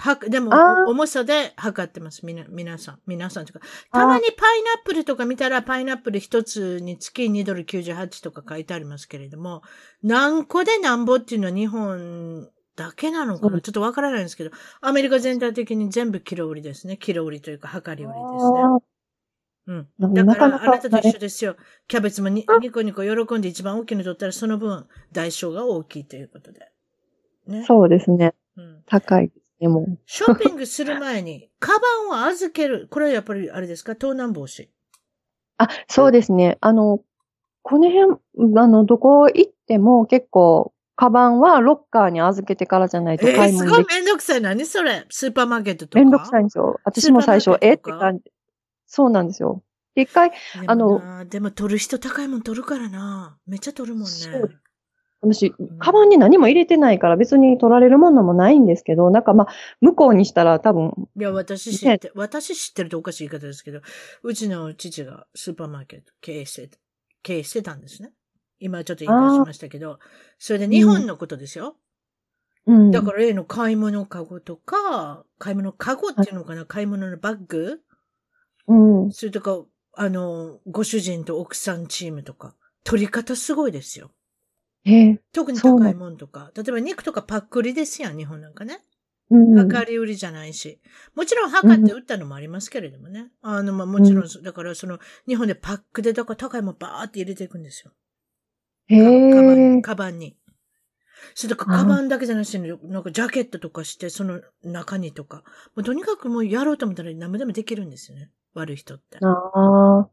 [0.00, 0.50] はでも
[0.88, 2.24] 重さで測ってます。
[2.24, 3.00] みな、皆さん。
[3.06, 3.60] 皆さんとか。
[3.92, 9.62] たまにパイナップルとか見たら、パイナップル一つにつき2ドル98とか書いてありますけれども、
[10.02, 13.60] 何個で何ぼっていうのは日本だけなのかな？
[13.60, 16.96] ちょっとわからないんですけど、アメリカ全体的に全部キロ売りですね。
[16.96, 18.60] キロ売りというか、量り売りですね。
[19.66, 20.14] うん。
[20.14, 21.56] だから、あなたと一緒ですよ。
[21.86, 26.72] キャベツもニコニコ喜んで一番大きいの取ったら、その分、代償が大きいということで。
[27.46, 27.64] ね。
[27.66, 28.34] そうですね。
[28.56, 29.30] うん、高い
[29.60, 29.98] ね、もう。
[30.06, 32.88] ショッピングする前に、 カバンを預ける。
[32.90, 33.94] これはやっぱり、あれですか？
[33.96, 34.68] 盗難防止。
[35.58, 36.56] あ、そうですね。
[36.60, 37.00] あの、
[37.62, 44.40] この辺、あの、どこ行っても結構、カバンはロッカーに預けてからじゃないと買い物でき、えー、すごいめんどくさい。
[44.42, 45.06] 何それ？
[45.08, 45.98] スーパーマーケットとか？
[45.98, 46.78] めんどくさいんですよ。
[46.84, 48.24] 私も最初、えって感じ。
[48.86, 49.62] そうなんですよ。
[49.94, 50.30] 一回、
[50.66, 51.24] あの。
[51.26, 53.38] でも取る人高いもん取るからな。
[53.46, 54.10] めっちゃ取るもんね。
[55.22, 59.48] 私、カバンに何も入れてないから別に取られるものもないんですけど、なんかまあ、
[59.80, 60.92] 向こうにしたら多分。
[61.18, 63.80] いや、私知って、ね、私知ってるとおかしい言い方ですけど、
[64.22, 66.70] うちの父がスーパーマーケット経営して、
[67.22, 68.12] 経営してたんですね。
[68.60, 69.98] 今ちょっと言い出しましたけど、
[70.38, 71.76] それで日本のことですよ。
[72.66, 72.90] うん。
[72.90, 77.80] だから例の買い物カゴとか、買い物カゴっていうのかな、買い物のバッグ？
[78.68, 79.12] うん。
[79.12, 82.54] それとか、あの、ご主人と奥さんチームとか、
[82.84, 84.12] 取り方すごいですよ。
[84.84, 86.50] え特に高いもんとか。
[86.54, 88.80] 例えば肉とかパックリですやん、日本なんかね。
[89.30, 89.68] うん。
[89.68, 90.80] 量り売りじゃないし。
[91.14, 93.30] もちろん測って売ったのもありますけれどもね。
[93.42, 97.92] うん、あの、まあ、もちろん、だからその、日本でパックで、だから高いもんバーって入れていくんですよ。
[98.88, 100.36] へカバン、カバンに。
[101.34, 105.44] それとか、カバンだけじゃなしに、なんかジャケットとかして、その中にとか。
[105.76, 108.30] もうとにかくもうやろうと思ったら何でもできるんですよね。
[108.54, 109.18] 悪い人って。
[109.20, 110.08] ああ、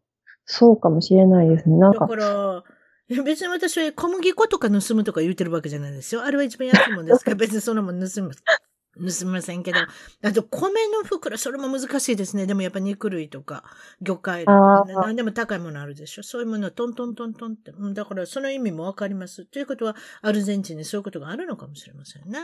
[0.46, 1.78] そうかもしれないですね。
[1.78, 2.02] なんか。
[2.02, 2.64] だから、
[3.10, 6.24] 別に私は小麦粉とか盗むとか言ってるわけじゃないですよ。
[6.24, 8.32] あれは一番安いもんですから、 別にそんなもん盗む。
[8.98, 9.88] 盗みませんけど。
[10.24, 12.48] あと、米の袋、それも難しいですね。
[12.48, 13.64] でもやっぱ肉類とか、
[14.02, 16.24] 魚介類とか、ね、何でも高いものあるでしょ。
[16.24, 17.72] そういうものをトントントントンって。
[17.94, 19.46] だからその意味もわかります。
[19.46, 22.40] ということは、アルゼンチンにそういうことがあるのかもしれませんね。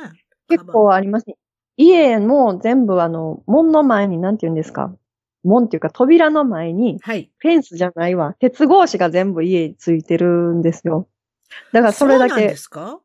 [0.47, 1.36] 結構ありますね。
[1.78, 4.95] 家も全部あの、門の前になんて言うんですか？
[5.43, 7.32] 門っていうか扉の前に、はい。
[7.38, 8.36] フェンスじゃないわ。
[8.39, 11.08] 鉄格子が全部家についてるんですよ。
[11.71, 12.29] だからそれだけ。
[12.29, 12.99] そうなんですか？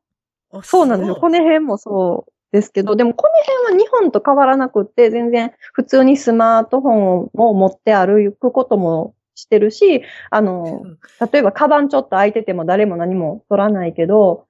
[0.63, 1.17] そうなんですよ。
[1.17, 10.85] この辺もそうですけど、でもこの辺は日本と変わらなくって、全然普通にスマートフォンを持って歩くこともしてるし、あの、
[11.33, 14.47] 例えばカバンちょっと空いてても誰も何も取らないけど、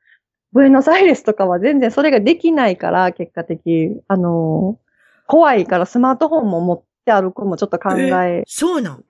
[0.53, 4.79] ブエノスアイレスとかは全然それができないから、結果的、あの、
[5.27, 8.45] 怖いからスマートフォンも持って歩くもちょっと考え。
[8.47, 9.05] そうなん？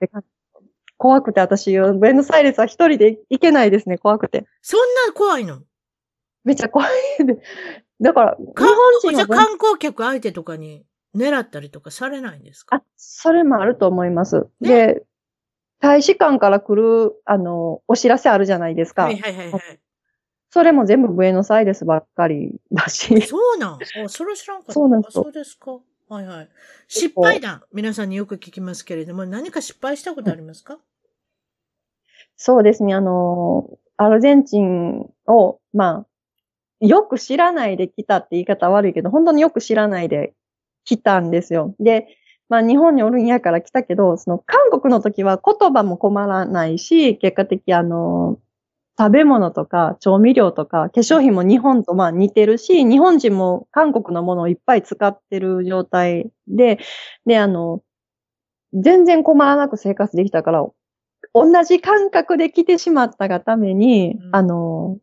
[0.97, 4.45] 怖くて私、ブエノスアイレスは一人で行けないですね、怖くて。
[4.61, 5.61] そんな怖いの？
[6.43, 6.89] めっちゃ怖い。
[8.01, 10.85] だから、日本人じゃ観光客相手とかに
[11.15, 12.77] 狙ったりとかされないんですか？
[12.77, 14.47] あ、それもあると思います。
[14.61, 15.03] ね、で、
[15.79, 19.03] 大使館から来る、あの、お知らせあるじゃないですか。
[19.03, 19.79] はいはいはいはい。
[20.51, 23.21] それも全部ブエノスアイレスばっかりだし。
[23.21, 23.79] そうなん？
[24.05, 24.73] あ、それ知らんかった。
[24.73, 25.77] そうなんですそうですか。
[26.09, 26.49] はいはい。
[26.87, 30.79] 失敗談、皆さんによく聞きますけれども、何か失敗したことありますか、
[32.35, 32.95] そうですね。
[32.95, 36.05] あの、アルゼンチンを、ま
[36.81, 40.33] あ、よく知らないで来たって言い方悪いけど、本当によく知らないで
[40.85, 41.75] 来たんですよ。
[41.79, 42.07] で、
[42.49, 48.39] まあ日本におるんやから来たけど、その韓国の時は言葉も困らないし、結果的あの、
[48.99, 56.79] 食べ物とか調味料とか化粧品も日本とまあ似てるし、日本人も韓国のものをいっぱい使ってる状態で、
[57.25, 57.81] で、あの、
[58.73, 60.65] 全然困らなく生活できたから、
[61.33, 64.97] 同じ感覚で来てしまったがために、うん、あの、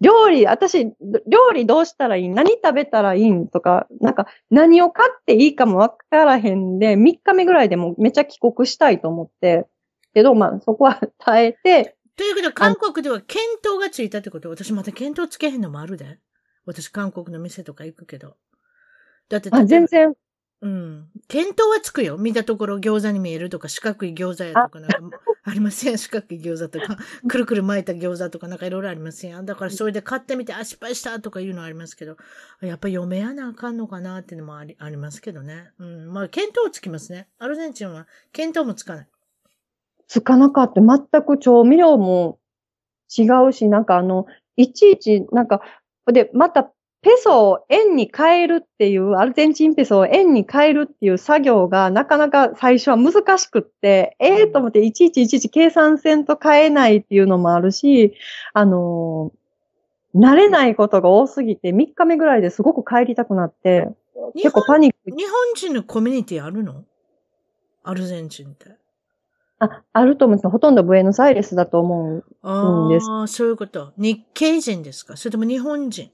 [0.00, 0.86] 料理、私、
[1.28, 2.28] 料理どうしたらいい？
[2.30, 9.66] 何食べたらいいとか、なんか何を買っていいかもわからへんで、3日目ぐらいでもめっちゃ帰国したいと思って、
[10.14, 11.95] けど、まあそこは耐えて。
[12.16, 14.48] ということは、韓国では検討がついたってこと？
[14.50, 16.18] 私また検討つけへんのもあるで。
[16.64, 18.36] 私韓国の店とか行くけど。
[19.28, 20.14] だって、あ、全然、
[20.62, 21.08] うん。
[21.28, 22.16] 検討はつくよ。
[22.16, 25.98] 見たところ餃子に見えるとか、四角い餃子やとかなんか ありません？
[25.98, 26.96] 四角い餃子とか、
[27.28, 29.44] くるくる巻いた餃子とかなんかいろいろありません。
[29.44, 32.16] だからそれで買ってみて、あ、失敗したとかいうのありますけど、
[32.62, 35.70] やっぱ読めやなあかんのかなっていうのもありありますけどね。
[35.78, 36.12] うん。
[36.12, 37.28] まあ、検討つきますね。
[37.38, 39.08] アルゼンチンは検討もつかない。
[40.08, 40.80] つかなかった。
[40.80, 42.38] 全く調味料も
[43.16, 45.60] 違うし、なんかあの、いちいち、なんか、
[46.06, 46.70] で、また
[47.02, 58.14] ペソを円に変えるっていう、アルゼンチンペソを円に変えるっていう作業がなかなか最初は難しくって、ええー、と思っていちいちいちいち計算せんと変えないっていうのもあるし、
[58.54, 63.88] あのー、慣れないことが多すぎて3日目ぐらいですごく帰りたくなって、
[64.34, 65.10] 結構パニック。
[65.10, 66.84] 日本人のコミュニティあるの？
[67.84, 68.76] アルゼンチンって。
[69.58, 73.06] あ、あると思うんですほとんどブエノスアイレスだと思うんです。
[73.10, 73.92] ああ、そういうこと。
[73.96, 75.16] 日系人ですか？
[75.16, 76.10] それとも日本人？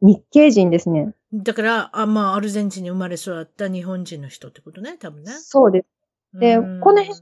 [0.00, 1.14] 日系人ですね。
[1.32, 5.32] だから、あまあ、アルゼンチンに生まれ育った日本人の人ってことね、多分ね。
[5.32, 6.40] そうです。
[6.40, 7.20] でうんこの辺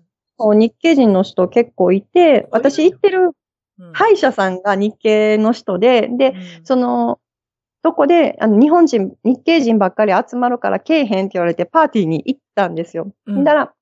[0.58, 3.32] 日系人の人結構いて、私行ってる
[3.78, 7.18] うん歯医者さんが日系の人で、で、うんその、
[7.82, 13.12] どこで、あの、日本人、日系人ばっかり集まるからけえへんって言われてパーティーに行ったんですよ。
[13.26, 13.74] うんだから、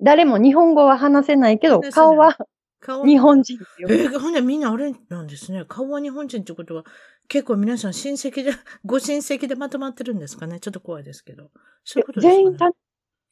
[0.00, 2.36] 誰も日本語は話せないけど、話せない顔は
[2.80, 3.88] 顔日本人ですよ。
[3.90, 5.64] えー、ほんでみんなあれなんですね。
[5.66, 6.84] 顔は日本人ってことは、
[7.28, 8.52] 結構皆さん親戚で、
[8.84, 10.60] ご親戚でまとまってるんですかね？
[10.60, 11.50] ちょっと怖いですけど。
[11.84, 12.72] そういうことですか、ね、全員他、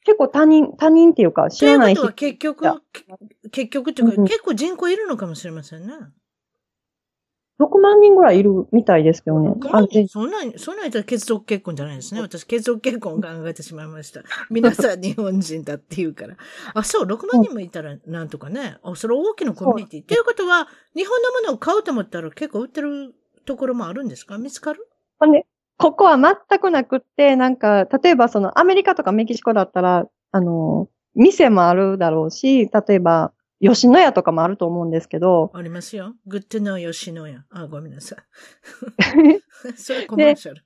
[0.03, 2.13] 結構他人、他人っていうか、知というらない人ことは。
[2.13, 2.81] 結局
[3.51, 5.93] 結局っていうか、うんうん結構人口いるのかもしれませんね。
[7.59, 9.49] 6万人ぐらいいるみたいですけどね。
[9.71, 12.21] まあそんな、そんなん言ったら血族結婚じゃないですね。
[12.21, 14.21] 私、血族結婚を考えてしまいました。
[14.51, 16.35] 皆さん日本人だって言うから。
[16.75, 18.77] あ、そう、6万人もいたらなんとかね。
[18.83, 20.03] あ、それ大きなコミュニティ。
[20.03, 23.15] ということは、日本のものを買おうと思ったら結構売ってる
[23.45, 24.87] ところもあるんですか見つかる
[25.19, 36.13] ほんで、ここは全くなくって、なんか、例えばそのアメリカとかメキシコだったら、あの、店もあるだろうし、例えば、吉野家とかもあると思うんですけど、ありますよ。
[36.25, 37.43] グッドノー吉野家。
[37.49, 38.19] あ、ごめんなさい。
[39.75, 40.63] それコマーシャル。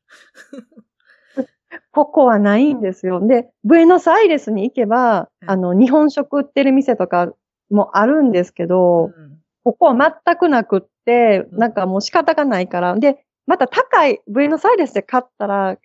[1.92, 3.26] ここはないんですよ。
[3.26, 7.34] で、ブエノスアイレスに行けば、うんあの、日本食売ってる店とか
[7.70, 9.32] もあるんですけど、うん
[9.64, 12.96] ここは全くなくって、うんなんかもう仕方がないから。
[12.98, 15.78] で、また高い、ブエノスアイレスで買ったら、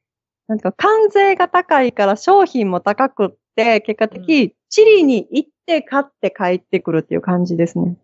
[0.49, 7.97] なんか関税が高いから商品も高くって、結果的、チリに行って買って帰ってくるっていう感じですね。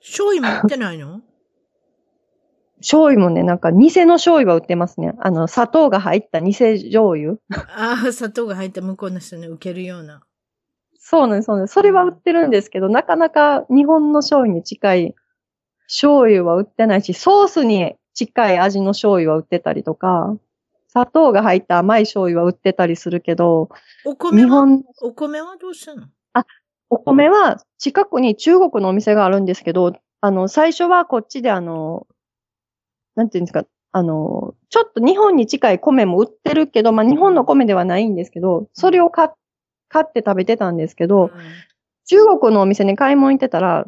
[0.00, 1.20] 醤油も売ってないの？
[2.78, 5.14] 醤油もね、なんか偽の醤油は売ってますね。
[5.18, 7.36] あの、砂糖が入った偽醤油。
[7.50, 10.22] ああ、砂糖が入った向こうの人に受けるような。
[10.98, 11.72] そうなんです、そうなんです。
[11.74, 15.14] それは売ってるんですけど、なかなか日本の醤油に近い
[15.86, 20.36] 醤油は売ってないし、ソースに近い味の醤油は売ってたりとか、
[20.88, 23.70] 砂糖が入った甘い醤油は売ってたりするけど、
[24.04, 24.46] お米は？
[24.46, 26.08] 日本、お米はどうしたの？
[26.94, 32.06] お米は近くに中国のお店があるんですけど、あの、最初はこっちであの、
[33.16, 39.28] なんていうんですか、あの、ちょっと日本に近い米も売ってるけど、まあ日本の米ではないんですけど、それを買っ
[40.12, 41.30] て食べてたんですけど、
[42.06, 43.86] 中国のお店に買い物行ってたら、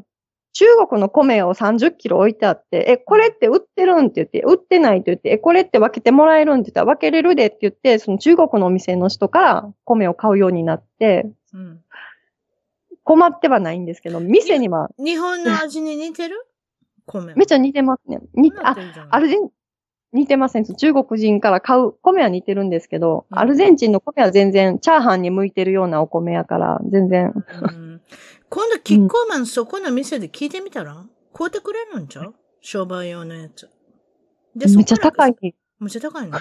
[0.53, 11.81] 中国の米を30キロ置いてあって、え、これって売ってるんって言って、売ってないって言って、え、これって分けてもらえるんって言ったら、分けれるでって言って、その中国のお店の人から米を買うようになって、うん。
[13.07, 16.45] 困ってはないんですけど、店には日本の味に似てる？
[17.07, 17.37] 米は。
[17.37, 18.19] めっちゃ似てますね。
[18.35, 18.77] 似て、あ、
[19.11, 19.51] アルゼゼン、
[20.13, 20.65] 似てません。
[20.65, 27.33] 中国人から買う米は似てるんですけど、うんアルゼンチンの米は全然、チャーハンに向いてるようなお米やから、全然。
[27.63, 28.03] うん
[28.49, 31.05] 今度、キッコーマンそこの店で聞いてみたら？
[31.33, 32.35] 買うてくれるんちゃう？
[32.61, 33.71] 商売用のやつ。
[34.57, 35.37] でめっちゃ高い。。
[35.41, 36.39] めっちゃ高いの？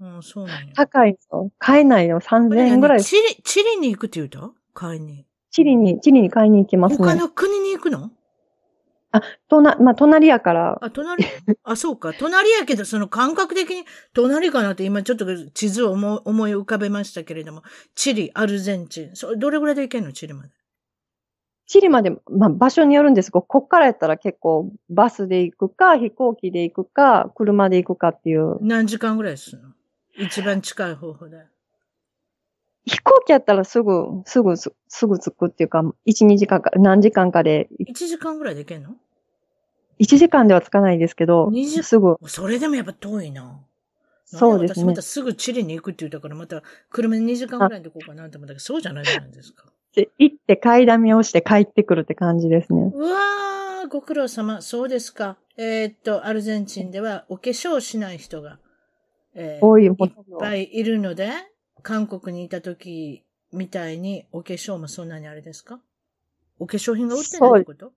[0.00, 0.74] うん、そうなんや。
[0.74, 1.50] 高いんですよ。
[1.58, 2.20] 買えないよ。
[2.20, 3.02] 3000円ぐらい。
[3.02, 4.50] チリ、チリに行くって言うた？
[4.74, 5.26] 買いに。
[5.52, 7.06] チリに、チリに買いに行きますね。
[7.06, 8.10] 他の国に行くの？
[9.46, 11.24] とな、まあ、隣やから、あ、隣？
[11.62, 12.14] あ、そうか。
[12.14, 13.84] 隣やけど、その感覚的に
[14.14, 17.62] 隣かなって今ちょっと地図を思い思い浮かべましたけれども、
[17.94, 19.10] チリ、アルゼンチン。
[19.14, 20.12] それどれぐらいで行けんの？
[20.12, 20.48] チリまで。
[21.66, 28.56] チリまで、まあ、場所によるんですけど、こっからやったら結構、バスで行くか、飛行機で行くか、車で行くかっていう。
[28.62, 29.68] 何時間ぐらいするの？
[30.16, 31.46] 一番近い方法で。
[32.86, 38.96] 飛行機やったらすぐ、すぐ、すすぐ着くっていうか、1、2時間か、何時間かで、1時間ぐらいで行けんの
[40.00, 43.60] ？1時間では着かないですけど2時、すぐ、それでもやっぱ遠いな。
[44.24, 45.02] そうですね私また。
[45.02, 49.66] すぐチリに行くって言ったから、また車に2時間ぐらいで行こうかなと思ったけど、そうじゃないじゃないですか。
[49.94, 52.90] で行って買いだめをして帰ってくるって感じですね。
[52.94, 54.62] うわー、ご苦労様。
[54.62, 55.36] そうですか。
[55.58, 58.58] えーっと、アルゼンチンではお化粧しない人が、
[59.34, 59.94] えー多いいっ
[60.40, 61.30] ぱいいるので、
[61.82, 65.80] 韓国にいた時みたいにお化粧もそんなにあれですか？
[66.58, 67.92] お化粧品が売ってないってこと？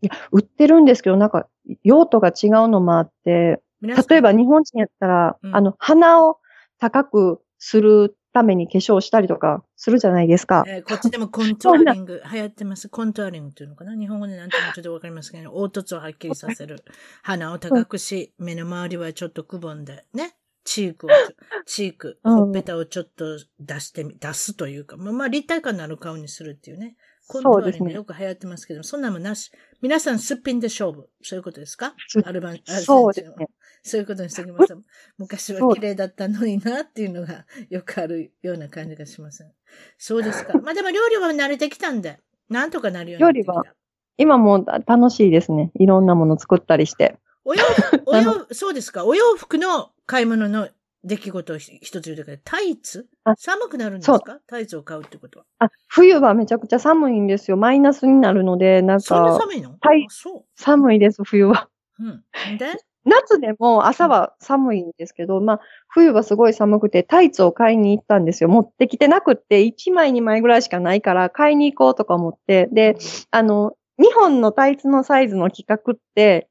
[0.00, 1.48] いや、売ってるんですけど、なんか、
[1.82, 6.38] 用途が違うのもあって、例えば日本人やったら、うんあの、鼻を
[6.78, 10.62] 高くするために化粧したりとかするじゃないですか。
[10.68, 12.88] えーこっちでも コントゥアリング流行ってます。
[12.88, 13.96] コントゥアリングっていうのかな？
[13.96, 16.84] 日本語で何ていうのかちょっとわかりますけど、凹凸をはっきりさせる。
[17.22, 20.36] 鼻を高くし、目の周りはちょっとくぼんで、ね。
[20.68, 21.08] チークを、
[21.64, 26.96] チーク、うんほっぺたをちょっと出してみ、出すというか、まあ、まあ、立体感のある顔にするっていうね。
[27.26, 29.50] コントゥアリングよく流行ってますけど、そんなもんなし。
[29.82, 31.08] 皆さんすっぴんで勝負。
[31.22, 31.94] そういうことですか？
[32.06, 33.46] すアルバン、アルゼンチンはそうですね。
[33.82, 34.76] そういうことにしておきました。
[35.18, 39.52] 昔は綺麗だったのになっていうのがよくあるような感じがしません。
[39.98, 40.54] そうですか。
[40.64, 43.52] まあでも料理は慣れてきたんで、なんとかなるようになってきた。
[43.52, 43.70] 料理
[44.16, 45.70] 今もう楽しいですね。
[45.74, 47.18] いろんなもの作ったりして。
[47.48, 49.06] お洋服、お洋そうですか。
[49.06, 50.68] お洋服の買い物の
[51.02, 53.06] 出来事をひ一つ言うだけで、タイツ？
[53.24, 54.38] あ寒くなるんですか？
[54.46, 55.46] タイツを買うってことは。
[55.60, 57.56] あ、冬はめちゃくちゃ寒いんですよ。
[57.56, 59.76] マイナスになるので、なんそんなか、寒いの？
[59.80, 60.06] はい
[60.56, 61.70] 寒いです、冬は。
[62.00, 62.04] う。
[62.04, 62.58] うん。
[62.58, 62.66] で？
[63.04, 68.50] 夏でも朝は寒いんですけど、まあ、冬はすごい寒くて、タイツを買いに行ったんですよ。
[68.50, 72.68] 持ってきてなくって、1枚2枚ぐらいしかないから、買いに行こうとか思って。
[72.70, 72.98] で、
[73.30, 76.47] あの、日本のタイツのサイズの規格って、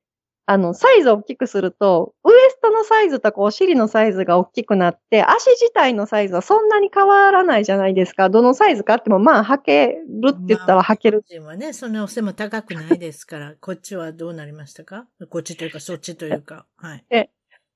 [0.50, 8.30] あの、サイズを大きくすると、ウエストのサイズとかお尻のサイズが大きくなって、足自体のサイズはそんなに変わらないじゃないですか。
[8.30, 11.26] どのサイズ買っても、まあ、履けるって言ったら履ける。
[11.28, 15.06] 日本人はね、そんなお背も高くないですから、 こっちはどうなりましたか？
[15.30, 16.66] こっちというか、そっちというか。
[16.78, 17.30] はい。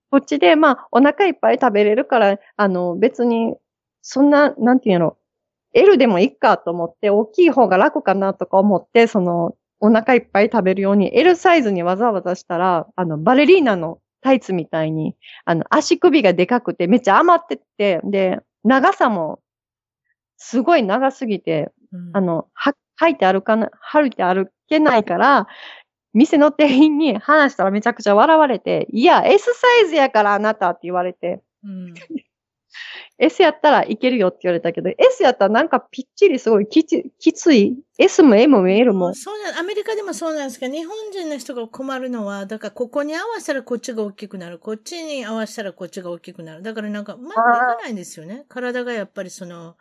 [0.10, 3.56] こっちで、まあ、お腹いっぱい食べれるから、あの、別に、
[4.02, 5.18] そんな、なんていうの、
[5.74, 19.40] L でもいいかと思って、大きい方が楽かなとか思って、その、お腹いっぱい食べるように L サイズにわざわざしたら、あの、バレリーナのタイツみたいに、あの、足首がでかくてめっちゃ余ってって、で、長さも、
[20.38, 25.48] すごい長すぎて、うんあの、は、履いて歩かな、歩いて歩けないから、
[26.14, 31.94] 店の店員に話したらめちゃくちゃ笑われて、いや、S サイズやからあなたって言われて、うん。
[33.22, 37.78] S やったらいけるよって言われたけど、S やったらなんかぴっちりすごいきちきつい。
[38.00, 39.14] S も M も L も。
[39.14, 44.58] そうなん、アメリカでもそうなんですけど、日本人の人が困るのは、だからここに合わせたらこっちが大きくなる。
[44.58, 46.64] こっちに合わせたらこっちが大きくなる。
[46.64, 48.46] だからなんか、うまくいかないんですよね。
[48.50, 49.76] 体がやっぱりその、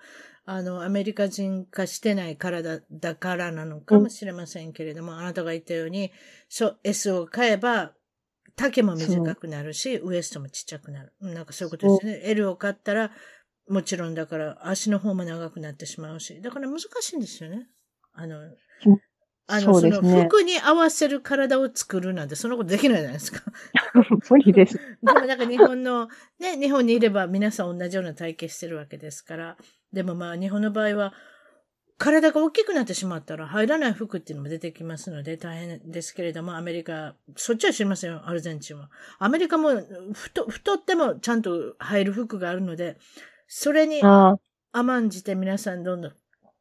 [0.45, 6.12] あの、アメリカ人化してない体だからなのかもしれませんけれども、あなたが言ったように、
[6.51, 7.93] そう S を買えば、
[8.57, 11.12] 丈も短くなるし、ウエストもちっちゃくなる。
[11.20, 12.20] うんなんかそういうことですね。
[12.30, 13.12] L を買ったら、
[13.68, 17.68] もちろんだから足の方も長くなってしまうし、だから難しいんですよね。
[18.12, 18.40] あの、
[19.46, 20.24] あの、そうその。
[20.24, 23.42] 服に合わせる体を作るなんて、そんなことできないじゃないですか。
[24.30, 24.76] 無理です。
[25.03, 29.57] でもなんか日本の、ね、日本にいれば皆さん同じような体型してるわけですから。
[29.92, 31.14] でもまあ日本の場合は、
[32.01, 38.88] 体が大きくなってしまったら入らない服っていうのも出てきますので大変ですけれども、アメリカ、そっちは知りませんよ、アルゼンチンは。
[39.18, 39.68] アメリカも
[40.14, 42.96] 太太ってもちゃんと入る服があるので、
[43.48, 44.01] それに
[44.72, 46.12] 甘んじて皆さんどんどん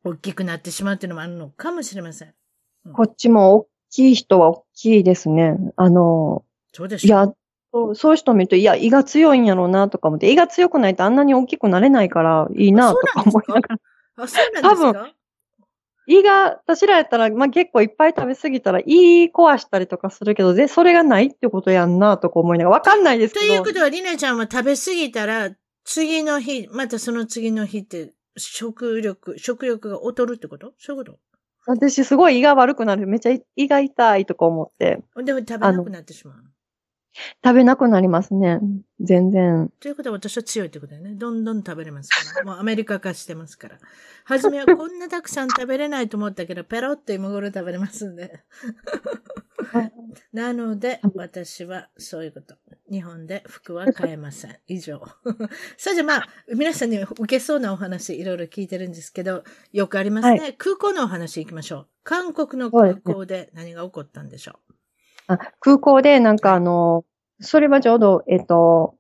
[0.04, 2.34] 大きくなってしまうっていうのもあるのかもしれません。
[2.92, 5.56] こっちも大きい人は大きいですね。
[5.78, 7.34] あの、そうでしょいや、
[7.72, 13.78] そうそういう人見ると、いや、胃が強いんやろうなとか思って、胃が強くないとあんなに大きくなれないからいいなとか思いながら。
[14.18, 15.14] あ、そうなんです多か？
[16.10, 23.46] 胃が、私らやったら、まあ、結構いっぱい食べ過ぎたら胃壊したりとかするけど、で、それがないってことやんなとか思いながら、わかんないですけど。
[23.46, 25.52] ということは、りなちゃんは食べ過ぎたら、
[25.86, 30.74] 次の日、またその次の日って、食欲、食欲が劣るってこと？
[30.78, 31.18] そういうこ
[31.68, 33.06] 私すごい胃が悪くなる。
[33.06, 36.36] めっちゃ胃が痛いとか思って、とでも食べなくなってしまう。
[37.44, 38.60] 食べなくなりますね。
[39.00, 39.72] 全然。
[39.80, 41.16] ということは私は強いってことだよね。
[41.16, 42.46] どんどん食べれますから。
[42.46, 43.80] もうアメリカ化してますから。
[44.26, 48.44] はじめはこんなたくさん食べれないと思ったけど、ペロって今頃食べれますんで。
[50.34, 52.56] なので、私はそういうこと。
[52.92, 54.58] 日本で服は買えません。
[54.68, 55.02] 以上。
[55.78, 60.40] それじゃあまあ、皆さんに受けそうなお話いろいろ聞いてるんですけど、よくありますね。
[60.40, 61.88] は空港のお話行きましょう。
[62.04, 64.79] 韓国の空港で何が起こったんでしょあ
[65.60, 67.06] 空港でなんかあの、
[67.40, 68.96] それはちょうど、えっと、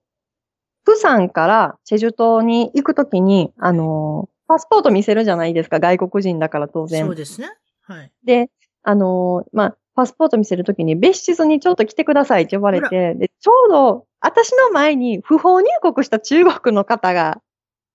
[0.85, 6.87] プサンからチェジュ島に行くときに、あの、パスポート見せるじゃないですか、外国人だから当う。
[6.87, 7.05] 然。
[7.05, 7.49] そうですね。
[7.81, 8.11] はい。
[8.23, 8.49] で、
[8.83, 17.41] あのーまあ、パスポート見せるときに別室にちょっと来てくださいって呼ばれて、で、ちょうど私の前に不法入国した中国の方が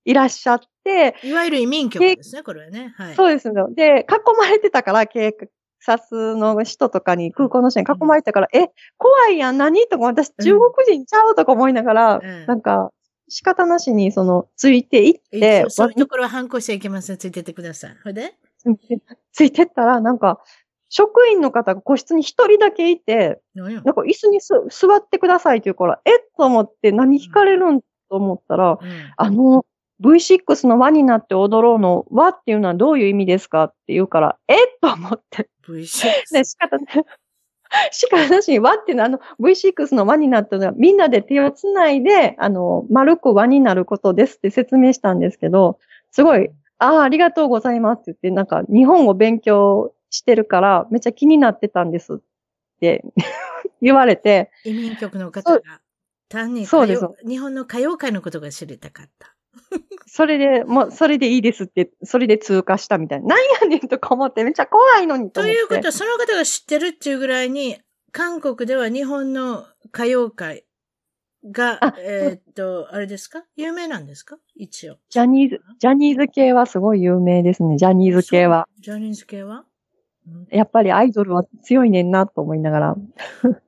[0.05, 2.95] いらっしゃって、いわゆる移民局ですね、これはね。
[2.97, 3.15] はい。
[3.15, 3.63] そうですね。
[3.75, 5.33] で、囲まれてたから、警
[5.85, 8.69] 察の人とかに、空港の人に囲まれてたから、え、
[8.99, 9.87] 怖いやん、何？
[9.89, 11.35] とか私中国人ちゃう？
[11.35, 12.47] とか思いながら、うん。
[12.47, 12.91] なんか、
[13.29, 17.17] 仕方なしに、その、ついていってそういうところは反抗しちゃいけません。
[17.17, 17.97] ついてってください。
[18.03, 18.35] ほいで？
[19.33, 20.41] ついてったら、なんか、
[20.91, 26.21] 職員の方が個室に一人だけいて、なんか椅子にす座ってくださいって言うから、えっ？
[26.37, 27.81] と思って何聞かれるん？
[27.81, 29.13] と思ったら、うん。
[29.17, 29.65] あの、
[30.03, 35.49] V6 の輪になって踊ろうの輪っていうのはどういう意味ですかって言うから、えっと思って。
[35.67, 36.33] V6。
[36.33, 37.05] で、仕方ない。
[37.91, 45.79] しかなしに輪っていうのは、あの、V6 の輪になったのは、みんなで手をつないで、あの、丸く輪になることですって説明したんですけど、
[46.11, 52.17] すごい、ああ、ありがとうございますって言って、なんか、日本語勉強してるから、めっちゃ気になってたんですっ
[52.81, 53.05] て
[53.81, 55.61] 言われて、移民局の方が
[56.29, 59.34] 単に歌そうです謡日本の歌謡界のことが知りたかった。
[60.07, 63.29] それで、もう、それでいいですって、それで通過したみたいな。
[63.29, 65.57] なんやねんとか思って、めっちゃ怖いのにと思って。
[65.57, 67.79] ということは、その方が知ってるっていうぐらいに、
[68.13, 70.65] 韓国では日本の歌謡界
[71.51, 73.45] があ、えーっと、あれですか？
[73.57, 74.39] 有名なんですか？
[74.55, 74.99] 一応。
[75.11, 77.77] ジャニーズ、ジャニーズ系はすごい有名ですね。
[77.77, 78.69] ジャニーズ系は。
[78.79, 79.65] ジャニーズ系は？
[80.27, 82.97] うんやっぱりアイドルは強いねんなと思いながら。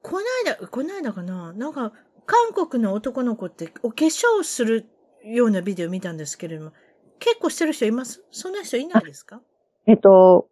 [0.00, 1.52] こないだ、こないだかな？
[1.52, 1.92] なんか、
[2.24, 4.86] 韓国の男の子ってお化粧する
[5.34, 6.72] ようなビデオ見たんですけれども、
[7.18, 8.22] 結構してる人います？
[8.30, 9.40] そんな人いないですか？
[9.86, 10.48] えっと、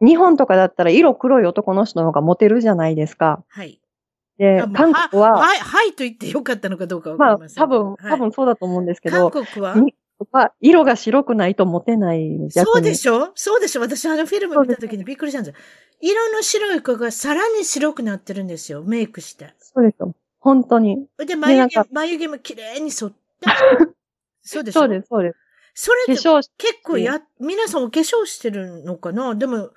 [0.00, 3.44] 日本とかだったら色黒い男の人の方がモテるじゃないですか。
[3.48, 3.80] はい。
[4.38, 7.66] で韓国は、はい、はいと言ってよかったのかどうかわかまありませんけど。
[7.66, 9.74] 多分、多分そうだと思うんですけど、韓国は？
[9.74, 9.94] に
[10.32, 12.38] は色が白くないとモテない。
[12.50, 13.32] そうでょしょ？
[13.34, 13.80] そうでしょ？
[13.82, 15.60] 私あのフィルム見た時にびっくりしたんですよ。
[16.00, 18.82] 色の白い子がさらに白くなってるんですよ。
[18.82, 19.52] メイクして。
[19.58, 20.14] そうですよ。
[20.38, 21.06] 本当に。
[21.18, 23.16] で、眉毛眉毛も綺麗に剃って。
[24.42, 24.80] そうでしょ？
[24.80, 25.36] そうです、そうです。
[25.74, 26.22] それって
[26.58, 29.34] 結構や、皆さんお化粧してるのかな？
[29.34, 29.70] でも、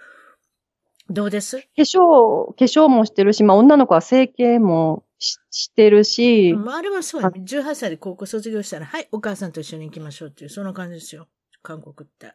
[1.09, 1.59] どうです？
[1.59, 7.41] 化粧、化粧もしてるし、まあ女の子は整形もししてるし、まあ、あれはそうやね。
[7.45, 11.28] 18歳で高校卒業したら、はい、お母さんと一緒に行きましょうっていう、そんな感じですよ。
[11.61, 12.34] 韓国って。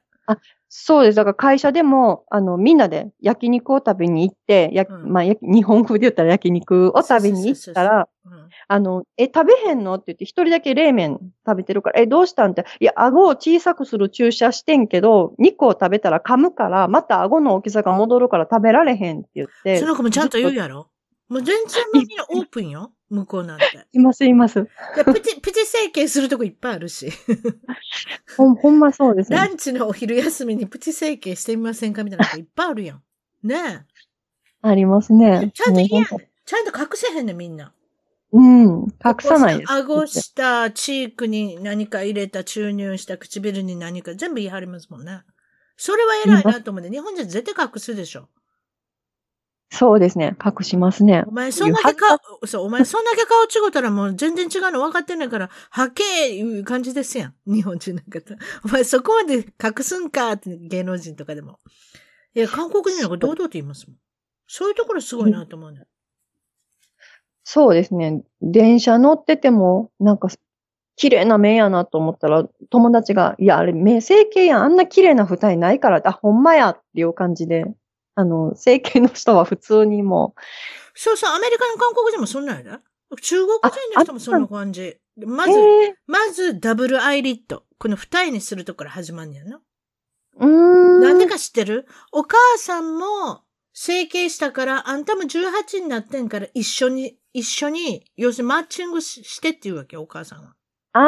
[0.68, 1.16] そうです。
[1.16, 8.48] だから会社でも、あの、みんなで焼肉を食べに行って、やうんまあ、や日本風で言ったら焼肉を食べに行ったら、うん。
[8.70, 9.94] あの、え、食べへんの？
[9.94, 12.50] って言って、一人だけ冷麺食べてるから、え、どうしたん？
[12.50, 19.78] って、いや、顎を小さくする注射してんけど、肉を食べたら噛むから、また顎の大きさが戻るから食べられへんって言って。
[19.78, 20.90] その子もちゃんと言うやろ
[21.29, 22.93] もう全然みんなオープンよ。
[23.11, 23.64] 向こうなんて。
[23.93, 24.68] います、います。
[24.97, 27.11] でプチ、 プチ整形するとこいっぱいあるし。
[28.37, 29.37] ほん、ほんまそうですね。
[29.37, 33.03] ランチのお昼休みにプチ整形してみませんかみたいな子いっぱいあるやん。
[33.43, 33.87] ね
[34.61, 35.16] ありますえ。
[35.16, 35.53] ね。
[35.55, 37.72] ちゃんとちゃんと隠せへんねん、みんな。
[38.33, 38.87] うん。
[39.05, 39.72] 隠さないです。
[39.72, 45.22] 顎下、チークに何か入れた、注入した唇に何か、全部言い張りますもんね。
[45.76, 48.29] それは偉いなと思って、日本人絶対隠すでしょ。
[49.70, 50.34] そうですね。
[50.42, 51.30] 隠しますねお。
[51.30, 57.34] 前そんだけ顔、そう、お前そんだけ顔違ったらもう全然違うの分かってんねんから、はけーいう感じですやん。
[57.46, 58.34] 日本人なんかと。
[58.64, 61.60] お前そこまで隠すんかって芸能人とかでも。
[62.34, 63.96] いや、韓国人なんか堂々と言いますもん。
[64.46, 65.84] そういうところすごいなと思うね。
[67.44, 68.22] そうですね。
[68.40, 70.28] 電車乗ってても、なんか、
[70.96, 74.62] 綺麗な目やなと思ったら、友達が、いや、あれ、目整形やん。
[74.64, 77.64] あんな綺麗な二重ないから、あ、ほんまやっていう感じで、
[78.18, 80.34] あの、整形の人は普通にも
[81.00, 82.70] そうそう、アメリカの韓国人もそんなんやで。
[83.22, 84.96] 中国人の人もそんな感じ。
[85.24, 87.62] まう、ず、ええまずダブルアイリッド。
[87.78, 89.60] この二重にするとこから始まんねやな。
[90.40, 91.00] うーん。
[91.00, 91.86] なんでか知ってる？
[92.10, 100.56] お母さんも整形したから、あんたも18になってんから一緒に、一緒に、要するにマッチングししてって言うわけよ、お母さんは。
[100.93, 101.01] あ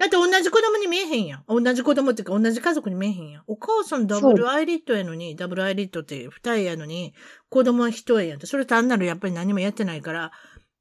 [0.00, 1.44] だって同じ子供に見えへんやん。
[1.48, 3.42] 同じ子供っていうか同じ家族に見えへんやん。
[3.46, 7.14] お母さんダブルアイリッドやのに、ダブルアイリッドって二重やのに、
[7.48, 8.46] 子供は一重やんって。
[8.46, 10.30] それ単なるやっぱり何もやってないから、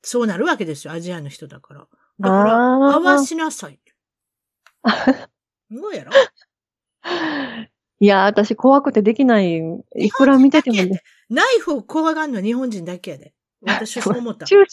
[0.01, 1.87] そうなるわけですよ、アジアの人だから。
[2.19, 3.79] だから、合わしなさい。
[5.71, 6.11] すごいやろ？
[7.03, 7.67] あ。
[7.99, 9.59] いや、私怖くてできない。
[9.95, 11.01] いくら見ててもね。
[11.29, 13.33] ナイフを怖がるのは日本人だけやで。
[13.61, 14.45] 私そう思った。
[14.45, 14.63] 注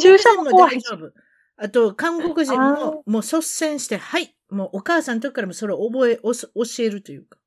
[0.00, 1.12] 射人も大丈夫。
[1.62, 6.32] あと、韓国人あも、もう率先して、はい、もうお母さんの時からもそれを覚え、教
[6.78, 7.38] えるというか、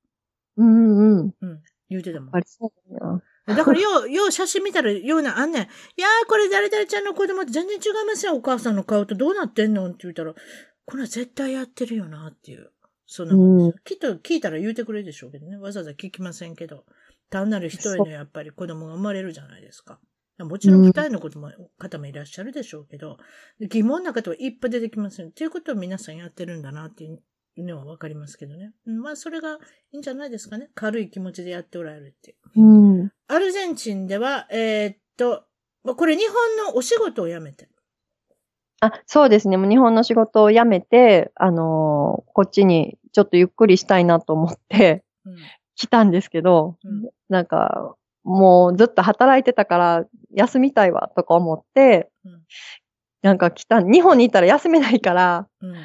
[0.57, 1.33] うんうん。
[1.89, 2.39] 言うてたもんやっぱ。
[2.39, 3.55] りそうだな。
[3.57, 5.63] だから、よう、よう写真見たら、ような、あんねん。
[5.63, 5.65] い
[6.01, 10.33] やー、これ誰々ちゃんの子供って全然違いますよ、お母さんの顔とどうなってんのって言ったら、
[10.85, 12.71] これは絶対やってるよな、っていう。
[13.07, 15.57] そんなもんですよきっと聞いたら言うてくれるでしょうけどね。
[15.57, 16.85] わざわざ聞きませんけど。
[17.29, 19.99] 単なる一人のやっぱり子供が生まれるじゃないですか。
[20.39, 23.17] もちろん二人の子も、方もいらっしゃるでしょうけど、
[23.59, 25.27] 疑問な方はいっぱい出てきますよ。
[25.27, 27.21] っていうことを皆さんやってるんだなっていう
[27.57, 28.73] のはわかりますけどね。
[28.87, 29.57] うんまあ、それがい
[29.91, 30.69] いんじゃないですかね。
[30.73, 32.61] 軽い気持ちでやっておられるっていう。
[32.61, 33.11] うん。
[33.27, 35.45] アルゼンチンでは、えーっと、
[35.83, 37.69] まあこれ日本のお仕事を辞めて。
[38.81, 39.57] あ、そうですね。
[39.57, 45.35] もう日本の仕事を辞めて、あのーこっちにちょっとゆっくりしたいなと思ってうん。
[45.75, 52.41] 来たんですけど、うんなんか、もうずっと働いてたから休みたいわとか思って、うん
[53.23, 55.75] なんか来た、日本にいたら休めないから、うん。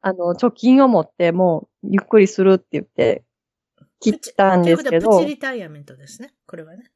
[0.00, 3.22] あの、貯金を持ってもうゆっくりするって言って
[4.00, 6.32] 来たんですけどプチ、リタイアメントですね。
[6.46, 6.90] これはね。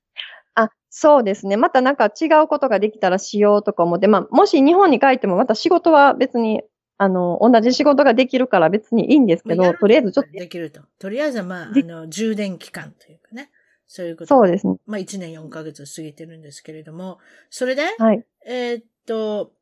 [0.54, 1.58] あ、そうですね。
[1.58, 6.62] またなんか違うことができたらしようとか思って、まあ、もし日本に帰ってもまた仕事は別に、
[6.96, 10.82] あの、同じ仕事ができるから別にいいんですけど、とりあえずちょっと、できると。
[10.98, 13.50] とりあえずは、まあ、あでの、充電期間というかね。
[13.92, 14.28] そういうこと。
[14.28, 14.76] そうですね。
[14.86, 17.18] まあ、1年4ヶ月過ぎてるんですけれども、
[17.50, 18.24] それで、はい。
[18.46, 19.52] えーっと、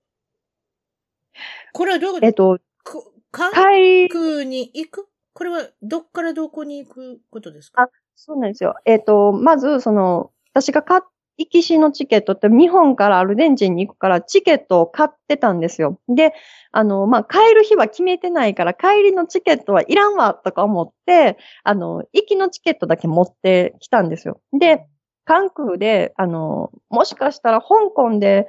[1.73, 5.09] これはどうえっと、こ韓国に行く？
[5.33, 7.85] これはどっからどこに行くことですか？
[7.85, 8.75] あそうなんですよ。
[8.85, 11.01] えっと、まず、その、私が買っ
[11.39, 16.01] 行きしのチケットって日本からアルゼンチンに行くからチケットを買ってたんですよ。
[16.09, 16.35] で、
[16.73, 24.41] あの、まあ、帰る日は決めてないから帰りのチケットはいらんわとか思って、あの、行きのチケットだけ持ってきたんですよ。
[24.53, 24.85] で、
[25.25, 28.49] 関空で、あの、もしかしたら香港で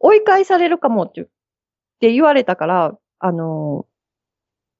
[0.00, 1.24] 追い返されるかもってっ
[2.00, 3.86] て言われたから、あの、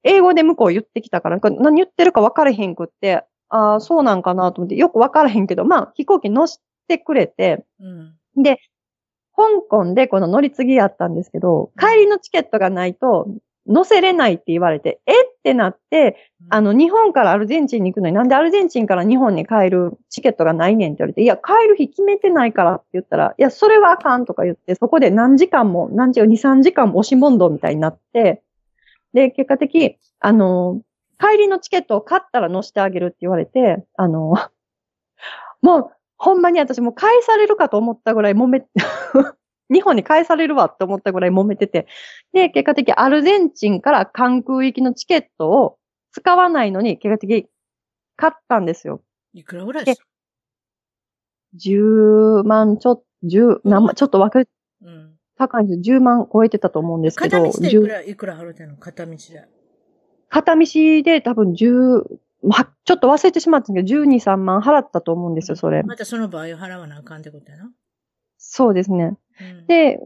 [0.03, 8.59] 英語で向こう言ってきたから、何言ってるか分からへんくって、ああ、そうなんかなと思って、よく分からへんけど、まあ、飛行機乗してくれて、うん、で、
[9.37, 13.29] 香港でこの乗り継ぎやったんですけど、帰りのチケットがないと
[13.67, 15.13] 乗せれないって言われて、え？
[15.13, 28.43] ってなって、あの、日本からアルゼンチンに行くのになんでアルゼンチンから日本に帰るチケットがないねんって言われて、いや、帰る日決めてないからって言ったら、いや、それはあかんとか言って、そこで何時間も、何時間、2、3時間も押し問答みたいになって、
[29.15, 30.81] で、結果的、あの、
[31.19, 34.35] 帰りのチケットを買ったら乗せてあげるって言われて、あの、
[35.63, 38.65] もう、ほんまに私もう返されるかと思ったぐらい揉め、
[39.73, 41.87] 日本に返されるわって思ったぐらい揉めてて。
[42.33, 45.79] で、結果的アルゼンチンから関空行きのチケットを
[46.13, 47.49] 使わないのに、結果的
[48.17, 49.03] 買ったんですよ。
[49.33, 50.01] いくらぐらいです？
[50.01, 50.07] か
[51.57, 54.51] ?10 万ちょっと、10、何万、ちょっと分け、
[54.83, 57.39] うん、高いんです10万超えてたと思うんですけど。
[57.43, 58.77] 片道でいくら、いくら払うてんの？
[58.77, 59.45] 片道で。
[60.29, 60.67] 片道
[61.05, 62.05] で多分10、
[62.45, 65.83] ま、ちょっと忘れてしまったんですけど、12、3万払ったと思うんですよ、それ。
[65.83, 67.71] またその場合を払わなあかんってことやな。
[68.39, 69.17] そうですね。
[69.41, 69.99] うん、で、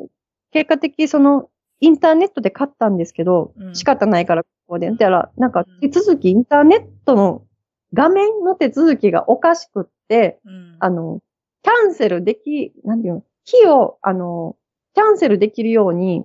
[0.53, 4.91] 結果的、その、インターネットで買ったんですけど、うん、仕方ないから、ここで。
[4.91, 7.45] だから、なんか、手続き、インターネットの
[7.93, 11.20] 画面の手続きがおかしくって、うん、あの、
[11.62, 14.57] キャンセルでき、なんていうの、費用、あの、
[14.95, 16.24] キャンセルできるように、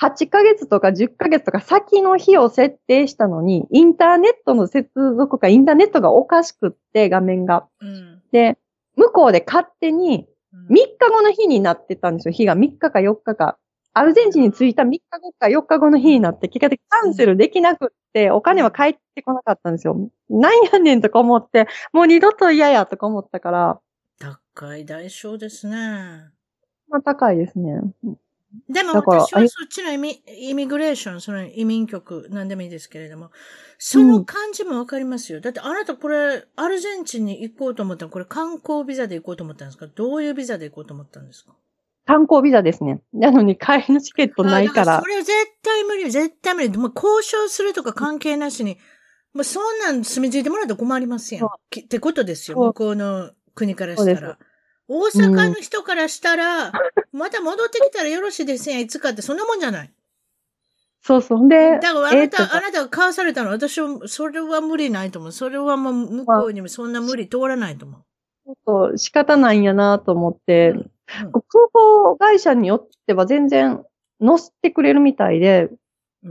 [0.00, 7.66] 8ヶ月とか10ヶ月とか先の日を設定したのに、インターネットの接続かインターネットがおかしくって、画面が。
[7.80, 8.58] うん、で、
[8.96, 10.28] 向こうで勝手に
[10.70, 12.32] 3日後の日になってたんですよ。
[12.32, 13.58] 日が3日か4日か。
[13.94, 20.10] アルゼンチンに着いた3日後か4日後の日になって、結果的にキャンセルできなくって、お金は返ってこなかったんですよ。
[20.28, 23.80] なんやねんとか思って、もう二度と嫌やとか思ったから。
[24.20, 25.76] 高い代償ですね。
[26.88, 27.80] まあ高いですね。
[28.68, 33.30] でも私はそっちのイミイミグレーション、その移民局、なんでもいいですけれども、
[33.76, 35.38] その感じもわかりますよ。
[35.38, 39.86] うん、だってあなたこれ、アルゼンチンに行こうと思ったら、これ観光ビザで行こうと思ったんですか？
[39.86, 41.52] どういうビザで行こうと思ったんですか？
[42.06, 43.02] 観光ビザですね。
[43.12, 44.96] なのに帰りのチケットないから。
[44.96, 45.30] らそれ絶
[45.62, 46.70] 対無理、絶対無理。
[46.70, 48.78] もう交渉するとか関係なしに、
[49.34, 51.46] もうそんなん住み着いてもらうと困りますやん。
[51.46, 51.48] っ
[51.86, 52.56] てことですよ。
[52.56, 54.38] 向こうの国からしたら。
[54.88, 56.72] 大阪の人からしたら、
[57.12, 59.92] また戻ってきたらよろしいですやん、いつかってそんなもんじゃない。
[61.02, 61.48] そうそう。
[61.48, 65.32] で、だからあなた、えー、あなたが買わされたの、私は、それは無理ないと思う。
[65.32, 68.00] それはもう向こうにもそんな無理通らないと思う。
[68.46, 70.88] ちょっと仕方ないんやなと思って、うんうん、
[71.32, 73.84] 空港会社によっては全然
[74.20, 75.68] 乗せてくれるみたいで、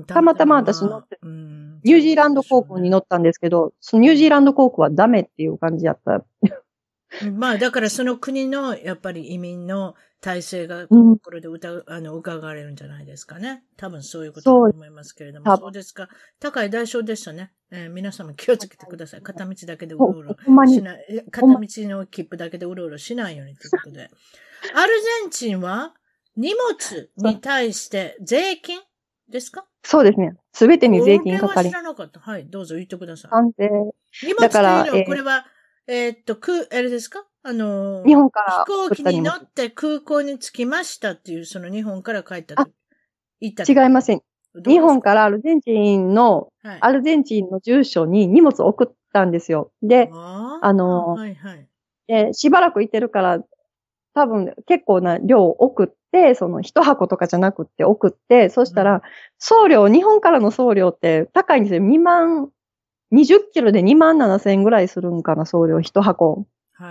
[0.07, 6.23] たまたま私乗って、うん、ニュージーランド航空に乗ったんですけど、ニュージーランド航空はダメっていう感じやった。
[7.33, 13.63] まあ、だからその国の、やっぱり移民の体制が、これで疑、うん、あの、伺われるんじゃないですかね。
[13.77, 15.57] 多分そういうことだと思いますけれども。
[15.57, 16.09] そうですか。
[16.39, 17.51] 高い代償でしたね。
[17.71, 19.21] えー、皆様気をつけてください。
[19.21, 20.35] 片道だけでうろうろ
[20.67, 21.25] しない。
[21.31, 24.09] 片道の切符だけでうろうろしないようにということで。
[24.73, 25.93] アルゼンチンは
[26.35, 28.79] 荷物に対して税金
[29.29, 29.65] ですか？
[29.83, 30.35] そうですね。
[30.53, 31.69] すべてに税金かかり。
[31.69, 32.19] 知らなかった。
[32.19, 32.47] はい。
[32.47, 33.31] どうぞ言ってください。
[34.25, 35.56] 荷物というのは、これは、えー、
[35.87, 37.25] っと、く、あれですか？
[37.43, 42.69] あの日本から飛行機に乗って空港に着きましたっていう、その日本から帰ったと。
[43.39, 44.21] 行った違いません。
[44.65, 49.71] 日本からアルゼンチンの、はい、アルゼンチンの住所に荷物を送ったんですよ。
[49.81, 51.67] で、ああの、はいはい、
[52.07, 53.39] えしばらく行ってるから、
[54.13, 59.03] 多分結構な量を送って、その一箱とかじゃなくって送って、そしたら、
[59.37, 61.81] 送料、日本からの送料って高いんですよ。
[61.81, 62.49] 2万
[63.13, 66.45] 20キロで2万7千円ぐらいするんかな、送料一箱、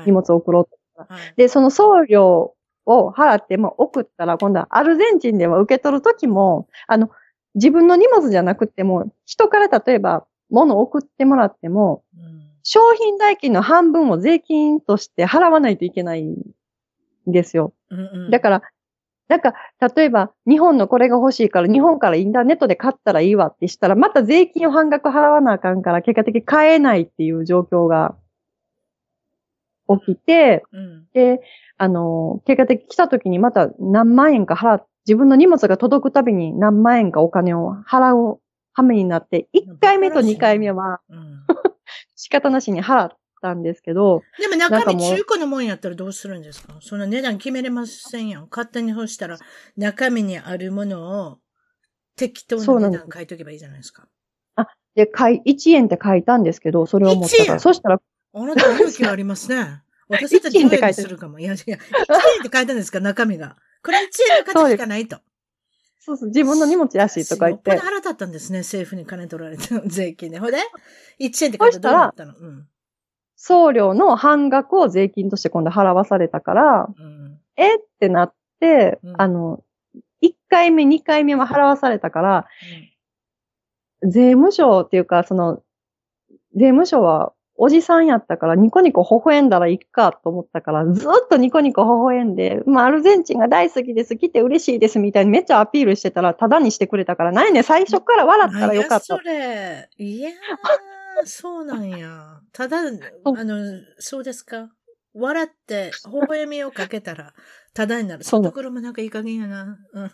[0.07, 2.55] 荷物送ろうと、はい、で、その送料
[2.87, 7.11] を払って、も送ったら、今度はアルゼンチンでは受け取るときも、あの、
[7.55, 16.37] 自分の荷物じゃなくても、人から例えば物を送ってもらっても、うん、商品代金の半分を税金として払わないといけないん
[17.27, 17.73] ですよ。
[17.91, 18.63] うんうん、だから、
[19.29, 19.55] なんか、
[19.97, 28.17] 例えば、日本のこれが欲しいから、日本からインターネットで買ったらいいわってしたら、また税金を半額払わなあかんから、結果的に買えないっていう状況が
[29.89, 31.41] 起きて、うん、で、
[31.77, 38.41] あの、結果的に来た時にまた何万円か払自分の荷物が届くたびに何万円かお金を払う
[38.73, 41.45] 羽目になって、1回目と2回目は、うん、
[42.17, 46.75] 仕方なしに払っっったんですけど、でも中身中古のもんやったらどうするんですか？
[46.81, 48.49] そんな値段決めれませんやん。
[48.51, 49.39] 勝手に干したら
[49.77, 51.39] 中身にあるものを
[52.17, 54.09] 適当な値段書いとけばいいじゃないですか。
[54.95, 57.47] で、かい、1円って書いたんですけど、それを持った1円？
[57.47, 57.61] から。
[57.61, 58.01] そしたら、
[58.33, 59.83] あなた勇気ありますね。
[60.09, 61.39] 私たち1円って書いてるどうするかも。
[61.39, 61.81] いやいや、1円っ
[62.43, 63.01] て書いたんですか？
[63.01, 63.57] 中身が。
[63.85, 64.01] これ1
[64.33, 64.87] 円の価値しか？
[64.87, 65.19] ないと。
[66.01, 67.87] そうそう、自分の荷物やし、とか言ってよっぽど。
[67.89, 68.61] 腹立ったんですね。
[68.61, 70.39] 政府に金取られて、税金で。
[70.39, 70.59] ほいで
[71.21, 72.35] ?1 円って書いたらどうなったの？
[72.39, 72.69] うん。
[73.37, 77.39] 送料の半額を税金として今度払わされたから、うん。
[77.57, 77.77] え？
[77.77, 79.63] ってなって、うんあの、
[80.23, 82.47] 1回目、2回目は払わされたから、
[84.03, 85.63] 税務署っていうか、その、
[86.55, 99.19] 税務署はおじさんやったからニコニコ微笑んだらいいかと思ったから、ずっとニコニコ微笑んで、まあ、アルゼンチンが大好きです、来て嬉しいですみたいにめっちゃアピールしてたら、タダにしてくれたから、ないね、最初から笑ったらよかったそ。
[99.19, 99.89] れ。
[99.97, 100.33] いやー、
[101.25, 102.41] そうなんや。
[102.53, 104.71] ただ、あの、そうですか。
[105.15, 107.33] 笑って、微笑みをかけたら、
[107.73, 108.25] ただになる。
[108.25, 109.79] そそうところもなんかいい加減やな。
[109.93, 110.11] うん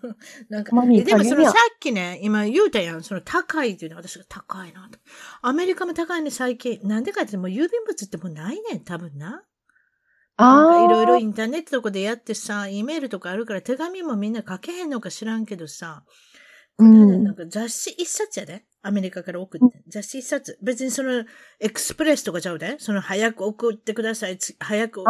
[0.49, 4.99] なんか、でもそのさっきね、今言うたやん、その高いっていうのは私が高いなと。
[5.43, 6.81] アメリカも高いね、最近。
[6.85, 9.45] なんでかってもう郵便物ってもうないねん、多分な。
[10.39, 16.05] なんかいろいろインターネットとかでやってさ、E メールとかあるから手紙もみんな書けへんのか知らんけどさ、
[16.77, 18.65] こうんなんか雑誌一冊やで。
[18.83, 19.83] アメリカから送って。
[19.89, 20.59] 雑誌一冊。
[20.61, 21.24] 別にその、
[21.61, 22.76] エクスプレスとかちゃうで？
[22.78, 24.39] その、早く送ってください。
[24.39, 25.05] つ早く、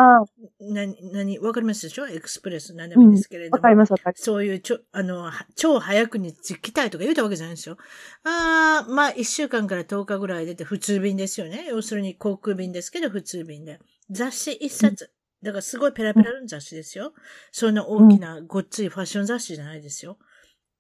[0.61, 2.07] なに、なに、わかりますでしょ？
[2.07, 2.75] エクスプレス。
[2.75, 3.57] 何でもいいんですけれども。
[3.57, 4.25] わかります、わかります。
[4.25, 7.79] そういうちょ、あの、は超早くに来たいとか言うたわけじゃないんですよ。
[8.25, 11.65] ああ、まあ、1週間から10日ぐらい出て普通便ですよね。
[11.69, 13.79] 要するに航空便ですけど、普通便で。
[14.11, 15.11] 雑誌一冊。
[15.43, 17.15] だからすごいペラペラの雑誌ですよ。
[17.51, 20.19] そんな大きなごっついファッション雑誌じゃないですよ。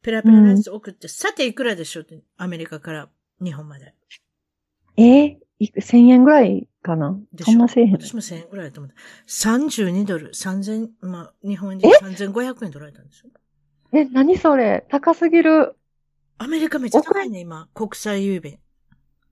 [0.02, 3.08] ペラペラのやつ送って、さていくらでしょうって、アメリカから
[3.42, 3.94] 日本まで。
[4.96, 7.18] えー、いく1000円ぐらいかな？
[7.32, 7.92] でしょそんなせえへん。
[7.92, 8.96] 私も1000円ぐらいだと思った。
[9.28, 13.30] 32ドル、3000、まあ、日本円で3500円取られたんですよ。
[13.92, 14.84] え、何それ？
[14.90, 15.76] 高すぎる。
[16.38, 17.68] アメリカめっちゃ高いね、今。
[17.74, 18.58] 国際郵便。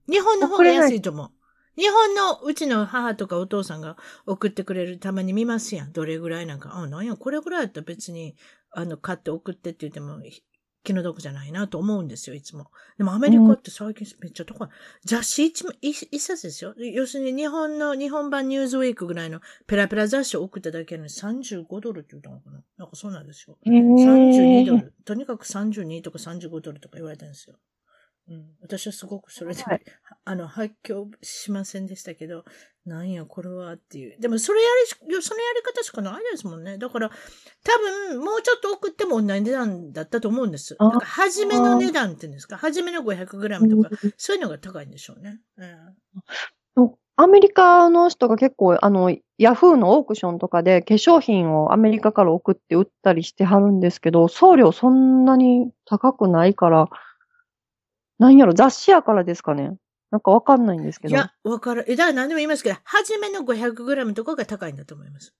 [0.09, 1.31] 日本の方が安いと思う。
[1.77, 5.91] 日本のうちの母とかお父さんが送ってくれるたまに見ますやん。
[5.91, 6.75] どれぐらいなんか。
[6.75, 8.35] あ、なんや、これぐらいだったら別に、
[8.71, 10.43] あの、買って送ってって言っても、ひ
[10.83, 12.71] 気の毒じゃないなと思うんですよ、いつも。
[12.97, 14.67] でもアメリカって最近めっちゃ高い。
[15.05, 16.73] 雑誌一枚一一冊ですよ。
[16.77, 23.57] 要するに日本の、日本版ニューズウィークぐらいのペラペラ雑誌を送っただけなのに35ドルって言ったのかななんかそうなんですよ。
[23.65, 24.93] え32ドー、ル。
[25.05, 27.55] とにかく32とか35ドルとか言われたんですよ。
[28.31, 29.81] うん、私はすごくそれで、はい
[30.23, 32.45] あの、発狂しませんでしたけど、
[32.85, 34.19] なんや、これはっていう。
[34.19, 34.69] でも、それや
[35.09, 36.77] りし、そのやり方しかないですもんね。
[36.77, 37.77] だから、多
[38.13, 40.75] 分、もうちょっと送っても同じ値段だったと思うんです。
[40.79, 42.57] あなんか、初めの値段っていうんですか？
[42.57, 45.41] 初めの 500g とか、そういうのが高いんでしょうね。
[45.57, 45.95] うん
[47.17, 56.87] アメリカの人が結構、あの、ヤフーのオークションとかで化粧品をアメリカから送って売ったりしてはるんですけど、送料そんなに高くないから、
[58.21, 59.73] なんやろ、雑誌やからですかね。
[60.11, 61.15] なんかわかんないんですけど。
[61.15, 61.85] いや、わかる。
[61.87, 65.33] え、だから何でも言いますけど、初めの 500g とかが高いんだと思います。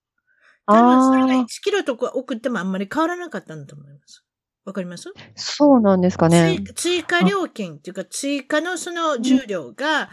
[0.65, 4.25] 多分それがああ1、キロとか送ってもあんまり変わらなかったんだと思います。
[4.65, 5.13] わかります？
[5.36, 6.57] そうなんですかね。
[6.65, 10.09] 追追加料金っていうか、追加のその重量が、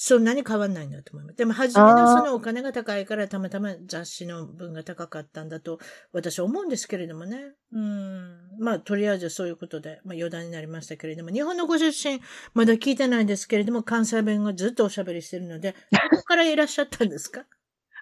[0.00, 1.36] そんなに変わんないんだと思います。
[1.38, 5.80] でも、初めのそのお金が高いから、たまたま雑誌の分が高かったんだと、
[6.12, 7.54] 私は思うんですけれどもね。
[7.72, 8.38] うん。
[8.60, 12.20] まあ、とりあえずそういうことで、まあ、余談になりましたけれども、日本のご出身、
[12.54, 17.44] まだ聞いてないんですけれども、関西弁がずっとおしゃべりしてるので、どこからいらっしゃったんですか？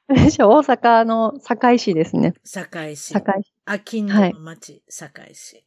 [0.09, 2.34] 私は大阪の堺市ですね。
[2.44, 3.14] 堺市。
[3.14, 3.55] 堺市。
[3.64, 5.64] 秋の町、堺市。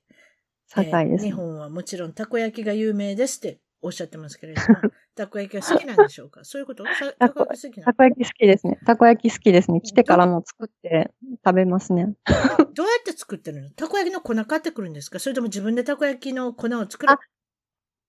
[0.67, 4.67] 堺です、えー日本はもちろんたこ焼きが有名ですっておっしゃってますけれども、
[5.15, 6.43] たこ焼きは好きなんでしょうか？
[6.43, 6.84] そういうこと？
[6.86, 8.80] さたこ焼き好きなたこ焼き好きですね。
[8.86, 9.82] たこ焼き好きですね。
[9.82, 11.11] 来てからも作って
[11.45, 12.05] 食べますね。
[12.05, 12.13] の
[12.73, 13.69] どうやって作ってるの？
[13.71, 15.19] たこ焼きの粉買ってくるんですか？
[15.19, 17.13] それとも自分でたこ焼きの粉を作る？
[17.13, 17.19] あ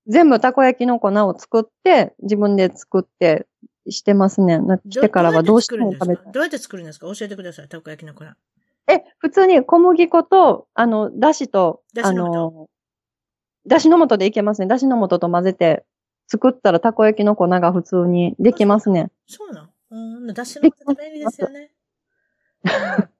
[0.07, 3.47] 全部たこ焼きの粉を作って、自分で作って
[3.89, 4.59] してますね。
[4.59, 6.31] な来てからはどうしても食べて作るんですか？
[6.33, 7.07] どうやって作るんですか？
[7.15, 8.25] 教えてください、たこ焼きの粉。
[8.89, 12.69] え、普通に小麦粉と、あの、だしと、あの、
[13.71, 14.67] だしの素でいけますね。
[14.67, 15.87] だしの素と混ぜて、
[16.27, 19.11] 作ったらたこ焼きの粉が普通にできますね。
[19.27, 21.71] そうなんうん、だしの素便利ですよね。
[22.65, 23.11] うん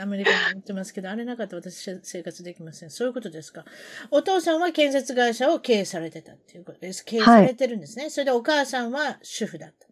[0.00, 2.90] アメリカに行ってますけど、あれなかったら私生活できません。
[2.90, 3.64] そういうことですか？
[4.12, 7.04] お父さんは建設会社を経営されてたっていうことです。
[7.04, 8.08] 経営されてるんですね。
[8.10, 9.88] それでお母さんは主婦だった。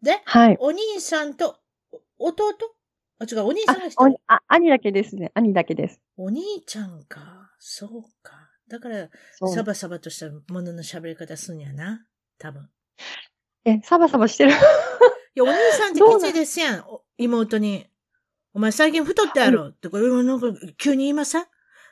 [0.00, 0.56] で、はい。
[0.58, 1.58] お兄さんと、
[2.18, 2.44] お弟？
[3.18, 4.18] あ、違う、お兄さんが一人。
[4.26, 5.32] あ、兄だけですね。
[5.34, 6.00] 兄だけです。
[6.16, 7.50] お兄ちゃんか。
[7.58, 7.90] そう
[8.22, 8.45] か。
[8.68, 9.08] だから、
[9.54, 12.04] サバサバとしたものの喋り方すんやな。
[12.38, 12.68] 多分。
[13.64, 14.52] え、サバサバしてる？
[15.34, 16.80] や、お兄さんってきついですやん。
[16.80, 17.86] お妹に。
[18.54, 20.46] お前最近太ったやろってこれ、なんか
[20.78, 21.44] 急に言いません？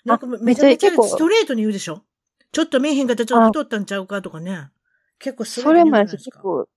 [0.04, 2.02] なんかめちゃめちゃストレートに言うでしょ？
[2.52, 4.70] ちょっと見えへんかったらちょっと太ったんちゃうかとかね。
[5.18, 6.16] 結構それもやし。
[6.16, 6.68] 結構、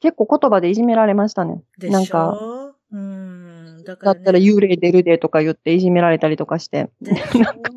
[0.00, 1.62] 結構言葉でいじめられましたね。
[1.78, 1.92] でしょ？
[1.92, 3.84] なんか、うん。
[3.84, 6.90] だから、ね、だったら幽霊出るでとか言っていじめられたりとかして。
[7.00, 7.22] でし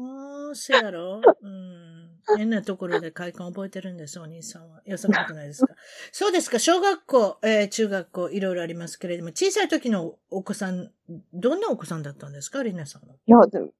[0.50, 1.22] ょせやろ？
[1.42, 2.10] うん。
[2.38, 4.82] 変なところで快感覚えてるんです、お兄さんは。
[4.86, 5.74] いや、そんなことないですか？
[6.12, 10.92] そうですか、小学校、えー中学校、いろいろありますけれども、小さい時のお子さん、
[11.34, 13.16] どんなお子さんだったんですか、リナさんは。
[13.16, 13.38] いや、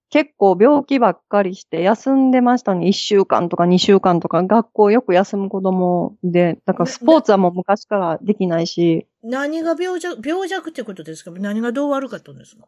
[0.10, 2.88] 結構病気ばっかりして休んでましたね。
[2.88, 11.30] 1週間とか2週間とか学校よく休む子供で、だからスポーツはもう昔からできないし、何が病弱、病弱ってことですか？
[11.32, 12.68] 何がどう悪かったんですか？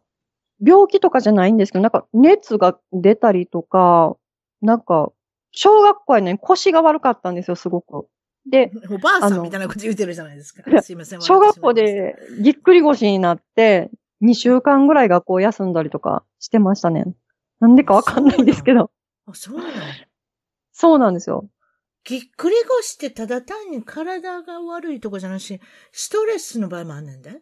[0.64, 4.16] 病気とかじゃないんですけど、なんか熱が出たりとか、
[4.62, 5.12] なんか、
[5.52, 8.08] 小学校やのに腰が悪かったんですよ、すごく。
[8.50, 11.22] で、おばあさんみたいなこと言ってるじゃないですかすいません。
[11.22, 13.90] 小学校でぎっくり腰になって、
[14.24, 17.06] 2週間ぐらい学校休んだりとかしてましたね。
[17.60, 18.92] なんでかわかんないんですけど。
[19.28, 19.72] あ、そうなの
[20.72, 21.50] そうなんですよ。
[22.04, 25.60] ぎっくり腰ってただ単に体が悪いとこじゃなし、
[25.92, 27.42] ストレスの場合もあんねんで。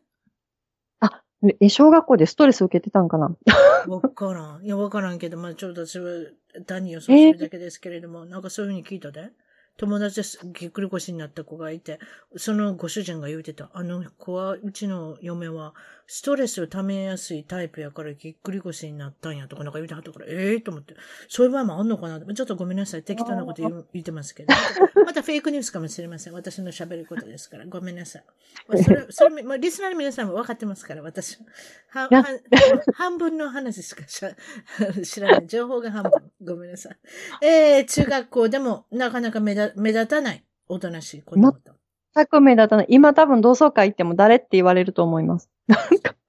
[1.61, 3.35] え、小学校でストレス受けてたんかな？
[3.87, 4.65] わからん。
[4.65, 6.11] いや、わからんけど、まあちょっと私は
[6.65, 9.31] 単に予想するだけですけれども、なんかそういうふうに聞いたで。
[9.79, 10.39] 友達です。
[10.43, 11.99] ぎっくり腰になった子がいて、
[12.35, 13.69] そのご主人が言うてた。
[13.73, 15.73] あの子は、うちの嫁は、
[16.05, 20.95] ストレスを溜めやすいタイプやからぎっくり腰になったんやとかなんか言うてはったから、ええー、と思って。
[21.27, 23.03] そういう場合もあんのかなちょっとごめんなさい。
[23.03, 24.53] 適当なこと言う言ってますけど。
[25.05, 26.33] またフェイクニュースかもしれません。
[26.33, 27.65] 私の喋ることですから。
[27.67, 28.83] ごめんなさい。
[28.83, 31.37] それ、 それ、まあ、リスナーの皆さんも分かってますから、私
[31.93, 32.09] は。
[32.09, 32.25] は
[32.95, 34.35] 半分の話しかしゃ
[35.05, 35.47] 知らない。
[35.47, 36.11] 情報が半分。
[36.43, 36.97] ごめんなさい。
[37.45, 40.43] えー、中学校でもなかなか目立目立たない。
[40.67, 41.59] おとなしい子供と。
[42.15, 42.85] 全く目立たない。
[42.89, 45.49] 今多分同窓会行っても誰って言われると思います。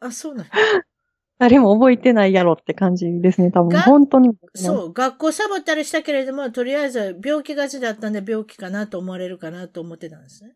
[0.01, 0.51] あ、そうなの？
[1.38, 3.70] 誰も覚えてないやろって感じですね、多分。
[3.70, 4.36] が本当に。
[4.55, 10.55] そう、学校サボったりしたけれども、とりあえず病気がちだったんで病気かなと思われるかなと思ってたんですね。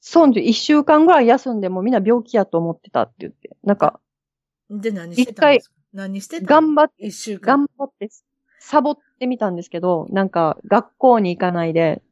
[0.00, 3.50] そう、一週間ぐらい休んでもみんな病気やと思ってたって言って。
[3.62, 4.00] なんか、
[4.68, 5.74] で、何してたんですか？
[5.92, 7.58] 何してた頑張っ一週間。
[7.58, 8.08] 頑張って、
[8.58, 12.02] サボってみたんですけど、なんか、学校に行かないで、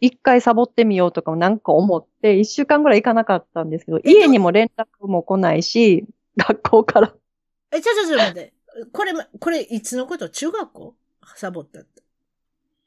[0.00, 6.06] 一回サボってみようとかもなんか思って、一週間ぐらい行かなかったんですけど、家にも連絡も来ないし、
[6.38, 7.12] 学校から。
[7.72, 8.52] え、ちょちょちょ待って。
[8.92, 10.28] これ、これ、いつのこと？
[10.28, 10.94] 中学校？
[11.34, 12.02] サボったって。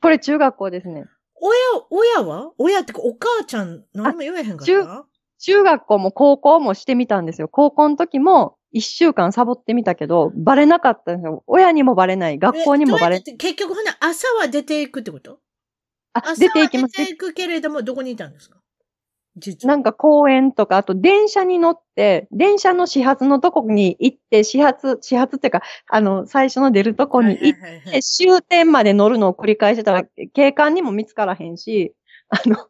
[0.02, 1.06] これ中学校ですね。
[1.36, 1.54] 親、
[1.90, 2.54] 親は？
[2.58, 5.06] 親ってか、お母ちゃん、何も言えへんかっ中た
[5.40, 7.50] 中学校も高校もしてみたんですよ。
[7.50, 11.44] 高校の時も一週間サボってみたけど、バレなかったんですよ。
[11.48, 15.40] 親にもバレない、学校にもバレえどうやって結局、ほな、朝は出ていくってこと？
[16.14, 17.00] あ、朝出ていきます。
[17.00, 18.58] は出ていくけれども、どこにいたんですか？
[19.64, 27.60] なんか公園とか、あと電車に乗って、電車の始発のとこに行って、始発、始発っていうか、あの、最初の出るとこに行っ
[27.92, 30.04] て、終点まで乗るのを繰り返してたら、
[30.34, 31.96] 警官にも見つからへんし、
[32.30, 32.68] あの、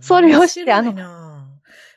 [0.00, 1.37] それをして面白いな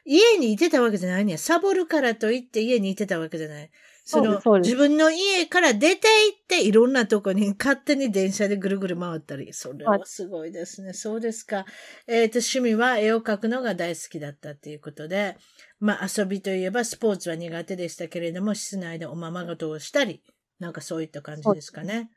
[0.05, 3.71] 家にいてたわけじゃないねサボるからといって家にいてたわけじゃない。
[4.03, 9.53] そのそ自分の家から出て行っていろんなとこに勝手に電車でぐるぐる回ったり。
[9.53, 10.93] それはすごいですね。
[10.93, 11.65] そうですか。
[12.07, 15.37] えっ、と、趣味は絵を描くのが大好きだったっていうことで、
[15.79, 20.23] まあ遊びといえばスポーツは苦手でしたけれども、室内でおままごとをしたり、
[20.59, 22.09] なんかそういった感じですかね。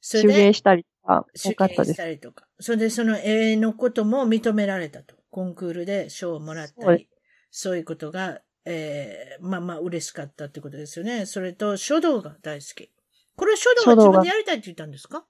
[0.00, 1.96] そ手れで芸したりとか、手芸し。
[1.96, 2.46] たりとか。
[2.60, 5.16] それでその絵のことも認められたと。
[5.30, 7.08] コンクールで賞をもらったり、
[7.56, 11.24] そういうことが、えー、まあまあ嬉しかったってことですよね。
[11.24, 12.90] それと書道が大好き。
[13.36, 15.24] これ書道は自分でやりたいって言ったんですか？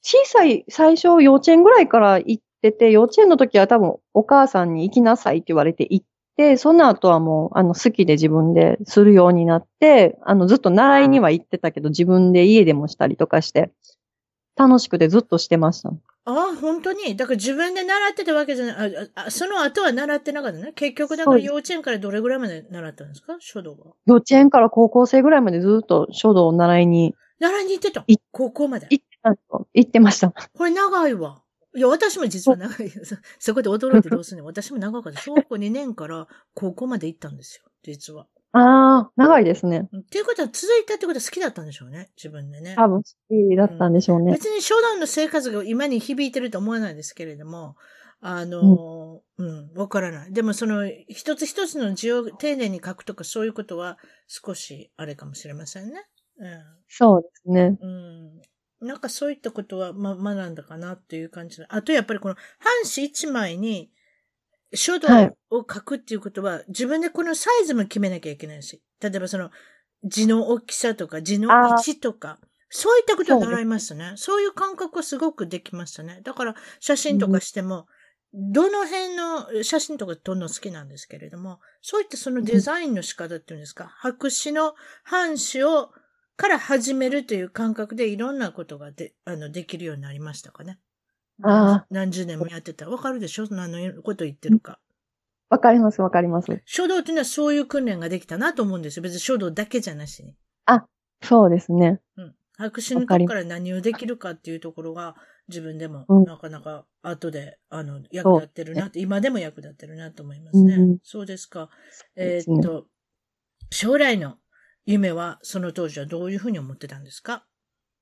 [0.00, 6.06] 小さい、最初幼稚園ぐらいから行ってて、幼稚園の時は多分お母さんに行きなさいって言われて行っ
[6.36, 13.72] て、その後はもう、あの、好きで自分でするようになって、あの、ずっと習いには行ってたけど、自分で家でもしたりとかして、
[14.56, 15.90] 楽しくてずっとしてました。
[15.90, 17.16] ああ、本当に？
[17.16, 18.96] だから自分で習ってたわけじゃない。
[19.14, 20.72] ああその後は習ってなかったね？
[20.74, 23.92] 結局、だから幼稚園からどれぐらいまで習ったんですか書道は？
[24.06, 28.02] 幼稚園から高校生ぐらいまでずっと書道を習いに習いに行ってた？
[28.08, 28.86] い高校まで？
[28.90, 30.30] 行ってたんですよ行ってました。
[30.30, 31.42] これ長いわ。
[31.74, 32.88] いや、私も実は長い。
[33.04, 34.44] そ そこで驚いてどうすんの？
[34.46, 35.20] 私も長かった。
[35.20, 37.70] 小学校2年から高校まで行ったんですよ。
[37.82, 38.26] 実は。
[38.58, 39.88] ああ、長いですね。
[39.94, 42.10] っていうことは続いたってことは好きだったんでしょうね。
[42.16, 42.74] 自分でね。
[42.76, 44.32] 多分好きだったんでしょうね。
[44.32, 47.76] 別に書道の生活が今に響いてると思わないですけれども、
[48.20, 50.32] あの、うん、わ、からない。
[50.32, 56.06] でもその、一つ一つの字を丁寧に書くとかそういうことは少しあれかもしれませんね。
[56.88, 57.76] そうですね。
[57.80, 57.90] うん。
[58.80, 58.88] うん。
[58.88, 61.66] なんかそういったことは、ま、学んだかなっていう感じで。
[61.68, 63.90] あとやっぱりこの半紙一枚に
[64.74, 69.50] 書道はいを書くっていうことは、自分でこのサイズも決めなきゃいけないし、例えばその
[70.04, 72.38] 字の大きさとか字の位置とか、
[72.68, 74.14] そういったことを習いますね。
[74.16, 76.20] そういう感覚はすごくできましたね。
[76.24, 77.86] だから写真とかしても、
[78.32, 85.90] どの辺の写真とか撮るの好きなんですけれども、そういったそのデザインの仕方っていうんですか、白紙の半紙を、
[86.36, 90.78] から始めるという感覚でいろんなことがで、あの、できるようになりましたかね。
[91.42, 93.46] あ何十年もやってたらわかるでしょ？
[93.50, 94.78] 何のこと言ってるか。
[95.48, 96.60] わかります、わかります。
[96.64, 99.02] 書道っていうのはそういう訓練ができたなと思うんですよ。
[99.02, 100.34] 別に書道だけじゃなしに。
[101.22, 102.00] そうですね。
[102.16, 102.34] うん。
[102.58, 105.16] 白紙のとこから何をできるかっていうところが
[105.48, 110.74] 自分でもうんなかなか後で、あの、役立ってるなって、今でも役立ってるなと思いますね。
[110.74, 111.70] うんそうですか。
[112.16, 112.86] えーっと、
[113.70, 114.36] 将来の
[114.84, 117.46] 夢はその当時はどういうふうに思ってたんですか？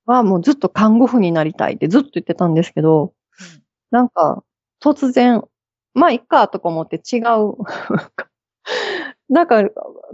[0.05, 3.13] はもうずっと看護婦になりたいってずっと言ってたんですけど、
[3.91, 4.43] なんか、
[4.81, 5.43] 突然、
[5.93, 7.55] まあ、いっか、とか思って違う。
[9.29, 9.63] なんか、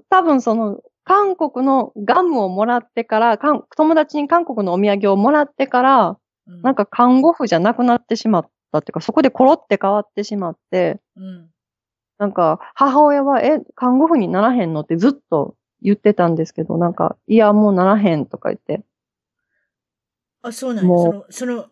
[0.09, 6.17] 多分その、韓国のガムをもらってから、かん友達に韓国のお土産をもらってから、
[6.47, 6.61] うん。
[6.61, 11.49] なんか看護婦じゃなくなってしまったっていうか、そこでコロって変わってしまって、うん。
[12.19, 18.83] なんか、母親は、え、看護婦にならへんのってずっと言ってたんですけど、なんか、いや、もうならへんとか言って。
[20.43, 20.89] あ、そうなんや。
[20.89, 21.65] もそうの、その、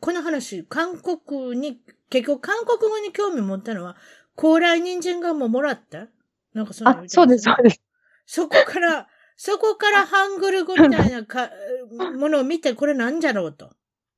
[0.00, 1.80] この話、韓国に、
[2.10, 3.96] 結局韓国語に興味持ったのは、
[4.34, 6.08] 高麗人参ガムをもらった？
[6.54, 7.82] なんかそあそうで、ますそうです。
[8.26, 11.50] そこから、 そこからハングル語みたいなか
[12.18, 13.74] ものを見て、これなんじゃろうと。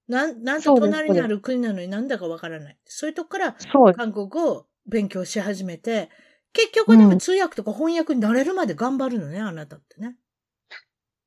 [0.09, 2.79] なん、なんと隣にある国なのになんだかわからない。
[2.85, 3.57] そういうとこから。
[3.95, 6.11] 韓国語を勉強し始めて、
[6.53, 10.17] 結局なんか通訳とか翻訳になれるまで頑張るのね、あなたってね。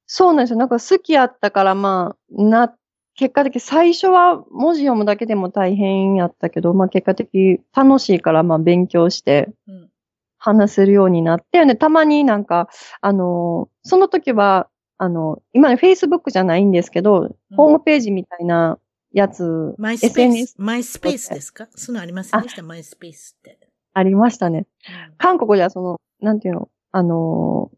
[0.05, 0.59] そうなんですよ。
[0.59, 2.77] なんか好きやったから、まあ、な、
[3.17, 9.89] 結果的、最初は文字読むだけでも大変やったけど、まあ結果的楽しいから、まあ勉強してうん。
[10.39, 12.69] 話せるようになって、で、たまになんか、
[13.01, 18.77] あの、その時は、あの、今ね、Facebook じゃないんですけど、ホームページみたいな
[19.11, 22.61] やつ、マイスペースマイスペースですかそのありませんでした？
[22.61, 23.57] マイスペースって。
[23.93, 24.67] ありましたね。
[25.17, 27.71] 韓国ではその、なんていうの、あの、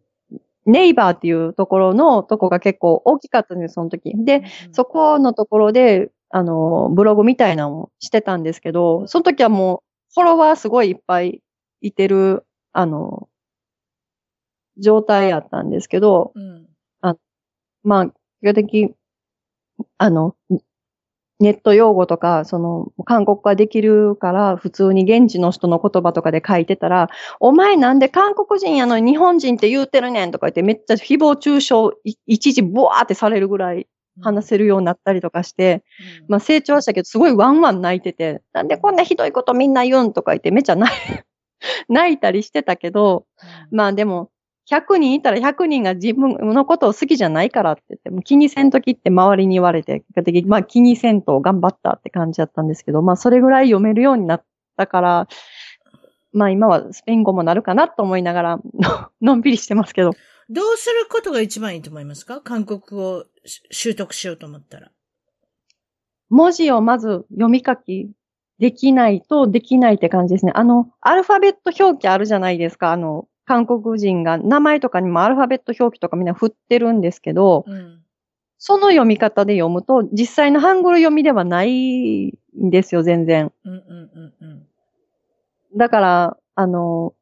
[0.66, 4.14] ネイバーっていうところのとこが結構大きかったんです、その時。
[4.26, 4.38] で、
[4.68, 11.42] うんそこのところで、あの、ブログみたいなのをしてたんですけど、その時はもう、フォロワーすごいいっぱい
[11.82, 13.30] いてる、あの、
[14.78, 16.68] 状態やったんですけど、うん。
[17.84, 18.96] まあ、基本的、
[19.98, 20.36] あの、
[21.40, 27.10] ネット用語とか、その、韓国語ができるから、普通に現地の人の言葉とかで書いてたら、
[27.40, 33.88] お前なんで韓国人やのに日本人って言うてるねんとか言って、めっちゃ誹謗中傷、い一時ブワーってされるぐらい
[34.22, 35.84] 話せるようになったりとかして、
[36.22, 36.26] うん。
[36.28, 40.14] まあ成長したけど、すごいワンワン泣いてて、なんでこんなひどいことみんな言うん？
[40.14, 40.98] とか言って、めっちゃ泣い
[41.90, 43.26] 泣いたりしてたけど、
[43.72, 44.30] まあでも、
[44.72, 54.44] 100人いたら100人が自分のことを好きじゃないからって言って、もう気にせんときって周りに言われて、結果的に、まあ気にせんと頑張ったって感じだったんですけど、まあそれぐらい読めるようになっ
[54.78, 55.28] たから、
[56.32, 60.12] まあ今はスペイン語もなるかなと思いながら、の のんびりしてますけど。
[60.52, 62.42] どうすることが一番いいと思いますか？
[62.42, 64.92] 韓国語をし習得しようと思ったら。
[66.30, 68.12] 文字をまず読み書き
[68.60, 70.52] できないとできないって感じですね。
[70.54, 72.92] あの、アルファベット表記あるじゃないですか。
[72.92, 78.00] あの、韓国人が名前とかにもアルファベット表記とかみんな振ってるんですけど、うん。
[78.60, 83.52] その読み方で読むと、実際のハングル読みではないんですよ、全然。
[83.66, 84.68] うんうんうんうん。
[85.76, 87.16] だから、あの、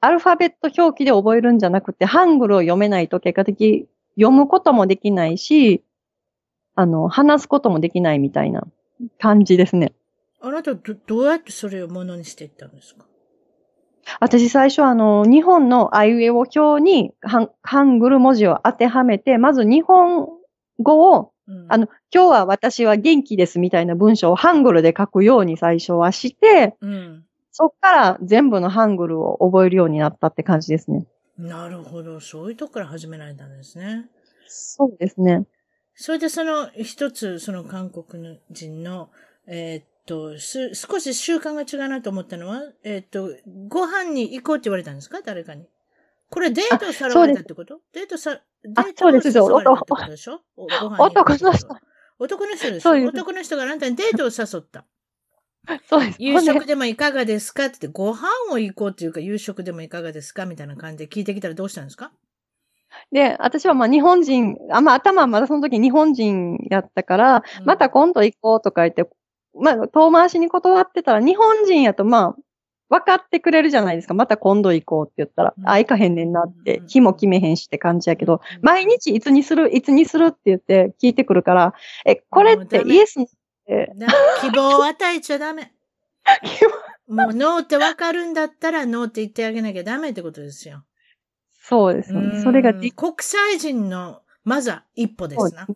[0.00, 5.84] アルファベット表記で覚えるんじゃなくて、ハングルを読めないと結果的読むこともできないし、
[6.76, 8.66] あの、話すこともできないみたいな
[9.18, 9.92] 感じですね。
[10.40, 13.04] あなたど、どうやってそれをものにしていったんですか？
[14.20, 20.28] 私最初あの、日本のあいうえお表にハンハングル文字を当てはめて、まず日本
[20.78, 21.66] 語を、うん。
[21.68, 27.24] あの、今日は私は元気ですみたいな文章をハングルで書くように最初はして、うん。
[27.52, 31.06] そっから全部のハングルを覚えるようになったって感じですね。
[31.38, 32.20] なるほど。
[32.20, 34.06] そういうとこから始められたんですね。
[34.46, 35.44] そうですね。
[35.94, 39.10] それでその一つ、その韓国人の、
[39.46, 43.30] えーっと、す、少し習慣が違うなと思ったのは、えーっと、
[43.68, 45.20] ご飯に行こうって言われたんですか？
[45.24, 45.66] 誰かに。
[46.30, 47.80] これデートさらわれたってこと？
[47.92, 49.40] デートさ、デートそうです。
[49.40, 50.40] を誘われたってことでしょ？
[50.98, 51.68] 男の人。
[52.18, 54.84] 男の人ですそうです男の人があなたにデートを誘った。
[55.88, 56.16] そうです。
[56.18, 57.66] 夕食でもいかがですか？
[57.66, 60.46] って言って、ご飯を行こうっていうか、夕食でもいかがですか？
[60.46, 62.10] みたいな感じで聞いてきたらどうしたんですか？
[63.12, 67.66] で、私はまあ日本人、あまあ頭はまだその時日本人やったから、うん。
[67.66, 69.08] また今度行こうとか言って、
[69.54, 72.36] まあ遠回しに断ってたら、日本人やとまあ、
[72.90, 74.14] 分かってくれるじゃないですか。
[74.14, 81.74] また今度行こうって言ったら、うんあ、行かへんねんなってうん、日も決めへんしって感じやけど、うん毎日いつにする、いつにするって言って聞いてくるから、
[82.06, 83.24] え、これってイエスっ
[83.66, 84.06] て、だ
[84.40, 85.72] 希望を与えちゃダメ。
[87.06, 90.84] もうノーってわかるんだったらノーって言ってあげなきゃダメってことですよ。
[91.60, 92.40] そうですよね。
[92.42, 95.66] それが国際人の、まずは一歩ですな。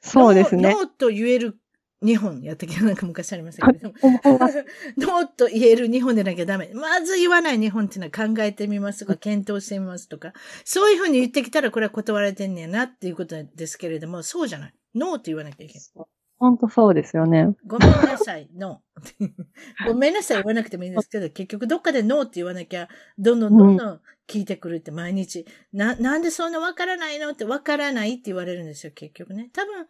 [0.00, 0.74] そうですね。
[0.74, 1.58] ノーと言える
[2.04, 3.92] 日本やったっけなんか昔ありましたけど。
[4.00, 6.70] ほんほんまノーと言える日本でなきゃダメ。
[6.74, 10.32] まず言わない日本っていうのは考えてみますとか、検討してみますとか、
[10.64, 14.74] そういうふうに言ってきたらこれは断られてんねやなっていうことですけれども、そうじゃない。
[14.94, 16.06] ノーって言わなきゃいけない。
[16.38, 17.54] 本当そうですよね。
[17.66, 19.30] ごめんなさい、ノー。
[19.88, 22.88] ごめんなさい言わなくてもいいんですけど、結局どっかでノーって言わなきゃ、
[23.18, 25.46] どんどんどんどん聞いてくるって毎日。
[25.72, 29.50] な、なんでそんなわからないのってわからないって言われるんですよ、結局ね。
[29.52, 29.86] 多分、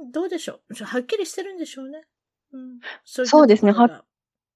[0.00, 0.84] うーん、どうでしょう。
[0.84, 2.02] はっきりしてるんでしょうね。
[2.52, 3.72] うん、そうそうですね。
[3.72, 4.04] ところが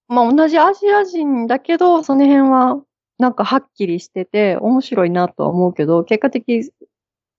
[0.08, 2.82] まあ同じアジア人だけど、その辺は
[3.18, 6.72] なんかはっきりしてて面白いなとは思うけど、結果的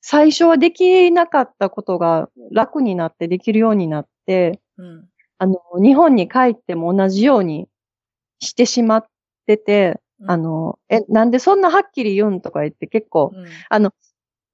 [0.02, 5.10] 最初はできなかったことが楽になってできるようになって、うん。
[5.39, 7.68] あの、日本に帰っても同じように
[8.39, 9.08] してしまっ
[9.45, 10.32] てて、うん。
[10.32, 13.45] あ、の、え、なんでそんなはっきり言うんとか言って結構、うん。
[13.70, 13.93] あの、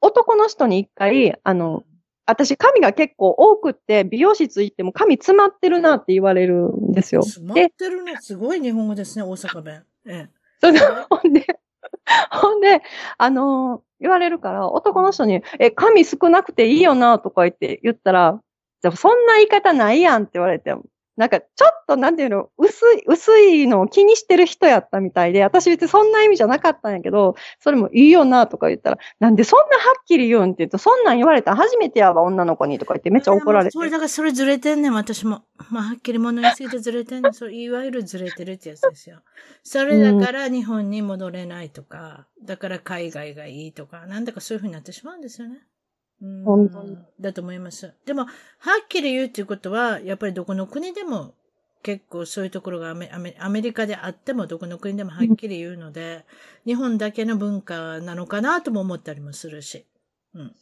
[0.01, 1.83] 男の人に一回、あの、
[2.25, 7.23] 私髪が結構多くって、美容室行っても髪詰まってるなって言われるんですよ。
[7.23, 9.83] 詰まっで、てるの、すごい日本語ですね、大阪弁。
[10.07, 10.27] え
[10.59, 11.45] それでほんで、
[12.31, 12.81] ほんで、
[13.17, 18.41] あのー言われるから、男の人に、え、髪少なくていいよな、とか言って言ったら、
[18.81, 20.75] じゃあそんな言い方ないやんって言われて、
[21.17, 33.81] なんか、ちょっと、なんていうの、薄い、薄いのを気にしてる人やったみたいで、私別にそんな意味じゃなかったんやけど、それもいいよな、とか言ったら、なんでそんなはっきり言うんって言うと、そんなん言われたら初めてやわ、女の子に、とか言ってめっちゃ怒られてそ。
[33.81, 35.43] れだからそれずれてんねん、私も。
[35.69, 37.33] まあ、はっきり物言いすぎてずれてんねん。
[37.33, 39.21] そう、いわゆるずれてるってやつですよ。
[39.63, 45.59] それだから日本に戻れないとか、だから海外がいいとか、なんだかそういうふうになってしまうんですよね。
[46.25, 47.93] うん本当にだと思います。
[48.05, 48.27] でも、は
[48.83, 51.33] っきり言うっていうことは、やっぱりどこの国でも
[51.83, 56.25] 結構そういうところがアメアメアメリカであってもどこの国でもはっきり言うので、
[56.65, 59.85] 日本だけの文化なのかなとも思ったりもするし。
[60.33, 60.53] うん。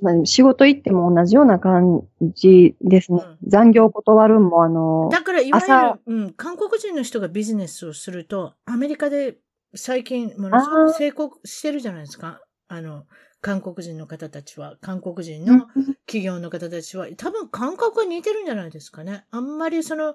[0.00, 2.02] まあ仕事行っても同じような感
[2.34, 3.22] じですね。
[3.22, 9.36] う残業断るんも、あの、だから、いわ朝ゆる、うん、韓国人の人がビジネスをすると、アメリカで
[9.74, 12.40] 最近、ものすごく成功してるじゃないですか。
[12.68, 13.04] あの、
[13.42, 15.66] 韓国人の方たちは、韓国人の
[16.06, 19.26] 企業の方たちは、多分感覚が似てるんじゃないですかね。
[19.30, 20.14] あんまりその、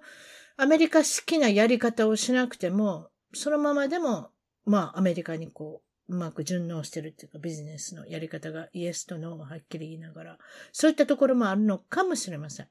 [0.55, 4.29] アメリカ好きなやり方をしなくても、そのままでも、
[4.65, 10.37] まあ、アメリカにこう、うまく順応してるっていうか、ビジネスのやり方がイエスとノーをはっきり言いながら、
[10.71, 12.67] そういったところもあるのかもしれません。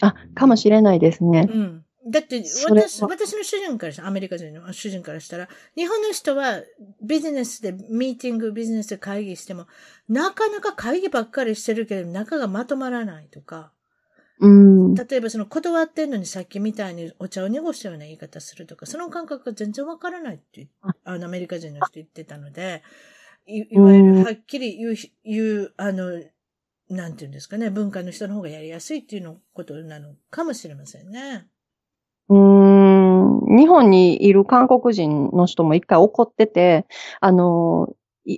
[0.00, 1.48] あ、かもしれないですね。
[1.50, 1.85] うん。
[2.08, 6.62] だって、私、私の主人からしたら、アメリカ人の主人からしたら、日本の人は
[7.02, 9.66] ビジネスでミーティング、ビジネスで会議しても、
[10.08, 13.72] なかなか会議ばっかりしてるけど、中がまとまらないとか、
[14.38, 14.94] うん。
[14.94, 22.82] 例えばその断ってんのにさっきみたいにお茶を濁したような言い方するとか、その感覚が全然わからないってああのアメリカ人の人言ってたので、
[23.46, 24.94] いいわゆうんるはっきり言う、
[25.24, 26.22] 言う、あの、
[26.88, 31.48] なんていうんですかね、文化の人の方がやりやすいっていうのことなのかもしれませんね。
[32.28, 36.86] うん、日本にいる韓国人の人も一回怒ってて、
[37.20, 37.88] あの、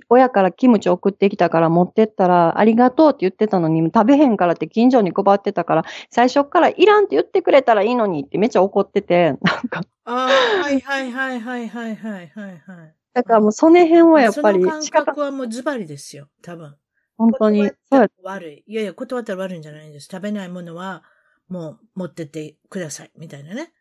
[0.09, 9.37] 親からキムチ送ってきたから持ってったら、ありがとうって言ってたのに、食べへんからって近所に配ってたから、最初からいらんって言ってくれたらいいのにってめっちゃ怒ってて、なん
[9.67, 9.81] か。
[10.05, 10.29] あ
[10.59, 12.95] あ、はいはいはいはいはいはいはい。
[13.13, 14.59] だからもうその辺はやっぱり。
[14.59, 16.75] その感覚はもうズバリですよ、多分。
[17.17, 17.71] 本当に。
[18.23, 18.63] 悪い。
[18.67, 20.07] いやいや、断ったら悪いんじゃないんです。
[20.11, 21.03] 食べないものは、
[21.47, 23.73] もう持ってってください、みたいなね。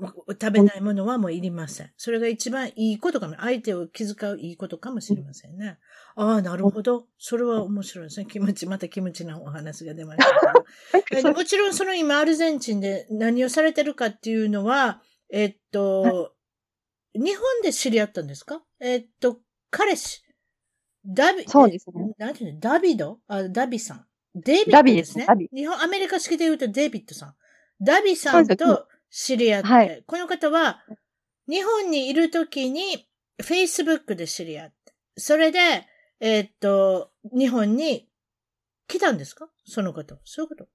[0.00, 1.90] 食べないものはもういりません。
[1.96, 3.36] それが一番いいことかも。
[3.38, 5.78] 相手を気遣ういいことかもしれませんね。
[6.14, 7.06] ああ、なるほど。
[7.18, 8.26] それは面白いですね。
[8.26, 10.24] キムチ、またキムチのお話が出まし
[10.92, 11.28] たけど。
[11.30, 15.00] えもちろんその今アルゼンチンで何をされてるかっていうのは、
[15.32, 16.32] えっと、
[17.14, 18.62] 日本で知り合ったんですか？
[18.80, 19.40] えっと、
[19.70, 20.22] 彼氏。
[21.06, 22.60] ダビ、そうですねえなんていうの？
[22.60, 23.20] ダビド？
[23.28, 24.06] あ、ダビさん。
[24.34, 25.48] デイビッドダビでねですすねダビ。
[25.54, 27.34] 日本、アメリカ式で言うとデイビッドさん。
[27.80, 30.80] ダビさんと知り合って、はいこの方は、
[31.48, 33.08] 日本にいるときに、
[33.40, 35.58] Facebook で知り合って、それで、
[36.20, 38.08] えっと、日本に
[38.88, 39.48] 来たんですか？
[39.64, 40.16] その方。
[40.24, 40.66] そういうこと？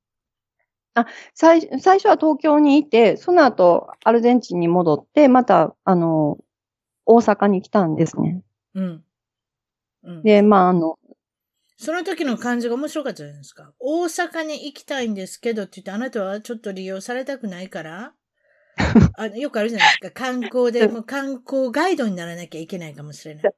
[1.33, 6.37] 最最初は東京にいて、その後アルゼンチンに戻って、また、あの、
[7.05, 8.43] 大阪に来たんですね。
[8.75, 9.03] うん。
[10.03, 10.99] うん、で、まあ、あの、
[11.77, 13.73] その時の感じが面白かったじゃないですか。
[13.79, 18.13] 大阪に行きたいんですけどって言って、あなたはちょっと利用されたくないから、
[19.15, 20.11] あの、よくあるじゃないですか。
[20.11, 23.53] 観光で、もう観光ガイドにならなきゃいけないかもしれない。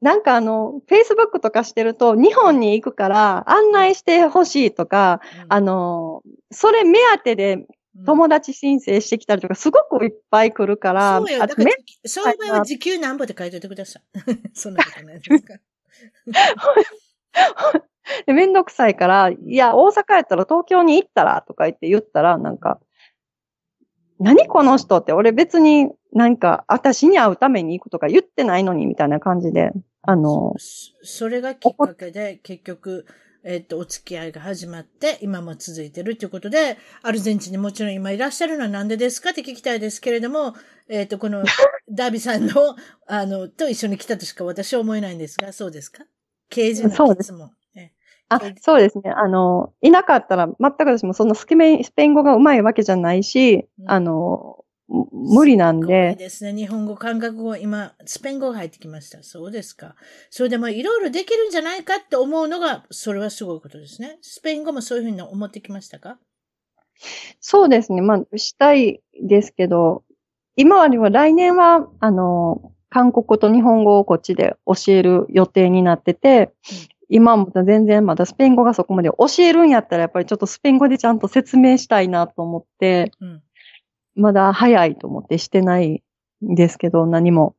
[0.00, 7.66] なんかあの、Facebook とかしてると、日本に行くから案内してほしいとか、うんあの、それ目当てで
[8.04, 11.38] 友達申請してきたりとか、すごくいっぱい来るから、そうよ。
[11.38, 11.70] だから、
[12.04, 14.02] そういう場合は時給なんぼで書いといてください。
[14.54, 15.54] そんなことないですか。
[18.26, 22.80] でめんどくさいから、いや、大阪やったら東京に行ったらとか言って言ったら、なんか、
[24.22, 29.72] 何この人って、俺別になんか、私に会うために行くとか言ってないのに、みたいな感じで、
[30.02, 33.06] あの、そそれがきっかけで、結局、
[33.44, 40.54] えっと、お付き合いが始まって、今も続いてるということで、アルゼンチンにもちろん今いらっしゃるのはなんでですかって聞きたいですけれども、
[40.88, 41.42] えっと、この、
[41.90, 42.52] ダービさんの、
[43.06, 46.04] あの、と一緒に来たとしか私は思えないんですが、そうですか？
[46.50, 47.50] 刑事のそうです質問。
[48.38, 49.10] ねあ、そうですね。
[49.10, 56.52] あの、いなかったら、全く私もそんなスペインスペイン語が上手いわけじゃないし、うんあの、む無理なんで、ですね。
[56.52, 59.22] 日本語、韓国語、今、スペイン語が入ってきました。
[59.22, 59.94] そうですか。
[60.28, 64.18] それでもいろいろできるんじゃないかって思うのが、それはすごいことですね。
[64.20, 66.18] スペイン語もそういうふうに思ってきましたか？
[67.40, 68.02] そうですね。
[68.02, 70.04] まあ、したいですけど、
[70.56, 76.52] 今は来年は、あの、韓国語と日本語をこっちで教える予定になってて、
[77.14, 83.42] 今も全然まだスペイン語がそこまで教えるんやったらやっぱりちょっとスペイン語でちゃんと説明したいなと思って、うん。
[84.14, 86.02] まだ早いと思ってしてない
[86.42, 87.54] んですけど、何も。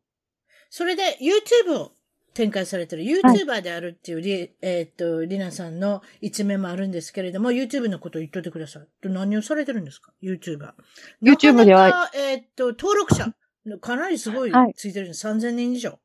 [0.72, 1.92] それで YouTube を
[2.34, 8.88] 展開されてる YouTuber であるっていうり、えーっと、りなさんの一面もあるんですけれども、YouTube のことを言っといてください。
[9.04, 10.74] 何をされてるんですか ?YouTuber。
[11.22, 13.36] YouTube ではえーっと、登録者、
[13.82, 15.28] かなりすごいはいついてるんです。
[15.28, 16.00] 3000人以上。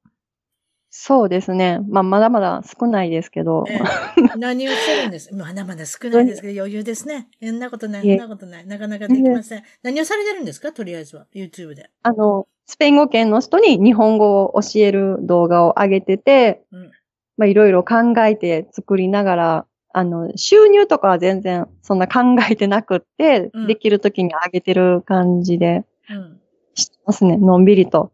[1.00, 1.78] そうですね。
[1.88, 3.78] まあ、まだまだ少ないですけど、ええ
[4.36, 5.32] 何をしてるんです？
[5.32, 7.28] まだまだ少ないですけど、余裕ですね。
[7.40, 8.66] そんなことない、そんなことない。
[8.66, 9.62] なかなかできません。
[9.84, 10.72] 何をされてるんですか？
[10.72, 11.26] とりあえずは。
[11.32, 11.88] YouTube で。
[12.02, 16.90] あの、スペイン語圏の人に日本語を教える動画を上げてて、うん
[17.36, 22.20] まあ、いろいろ考えて作りながら、あの、収入とかは全然そんな考
[22.50, 26.40] えてなくって、うんできる時に上げてる感じでうん。
[26.74, 27.36] してますね。
[27.36, 28.10] のんびりと。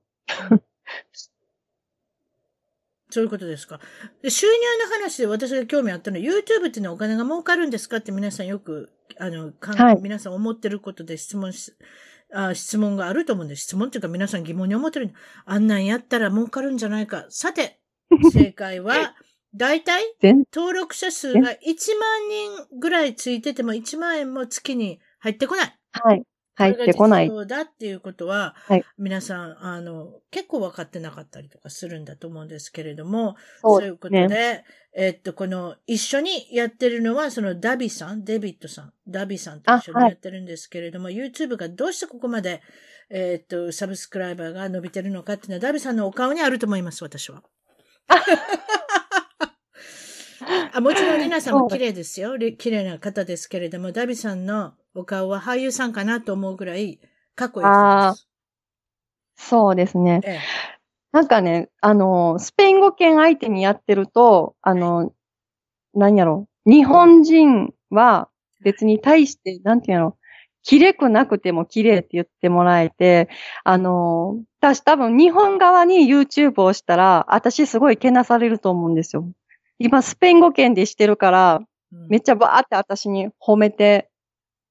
[3.15, 3.79] そういうことですか。
[4.23, 4.53] で収入
[4.85, 11.73] の話で私が興味あったのは、YouTube っていうのはお金が儲かるんですかって皆さんよく、あの、はい皆さん思ってることで質問し、
[12.33, 13.63] あ質問があると思うんです。
[13.63, 15.15] 質問っていうか皆さん疑問に思ってる。
[15.45, 17.27] あんなんやったら儲かるんじゃないか。
[17.29, 17.79] さて、
[18.33, 19.15] 正解は、
[19.55, 21.57] だいたい全登録者数が1万
[22.29, 25.79] 人ぐらいついてても1万円も月に入ってこない。
[25.93, 26.25] はい。
[26.57, 27.33] 入ってこないそ。
[27.33, 34.29] れが実情だっていうことは、はい皆さん、あの、結構分かってなかったりとかするんだと思うんですけれども、そそういうことね。
[34.29, 34.65] で、
[34.97, 42.63] えっと、この、一緒にやってるのは、そのダビさん、デビッドさん、ダビさんと一緒にやってるんですけれども、YouTube がどうしてここまで、
[43.11, 47.43] えっと、サブスクライバーが伸びてるのかっていうのは、ダビさんのお顔にあると思います、私は。
[50.73, 52.37] あもちろん、リナさんも綺麗ですよ。
[52.37, 57.01] り綺麗な方ですけれども、ダビさんのお顔は俳優さんかなと思うぐらい、
[57.35, 58.29] かっこいい人です。
[59.37, 60.21] そうですね。
[60.25, 60.41] ええ
[61.15, 65.13] なんかね、あの、スペイン語圏相手にやってると、あの、
[65.95, 68.29] 何やろ、日本人は
[68.65, 70.17] 別に対して、なんていうの、
[70.65, 73.29] 綺麗くなくても綺麗って言ってもらえて、
[73.63, 79.31] あの、私多分日本側に YouTube をしたら、私すごいけなされると思うんですよ。
[79.79, 81.61] 今スペイン語圏でしてるから、
[81.93, 84.11] うんめっちゃバーって私に褒めて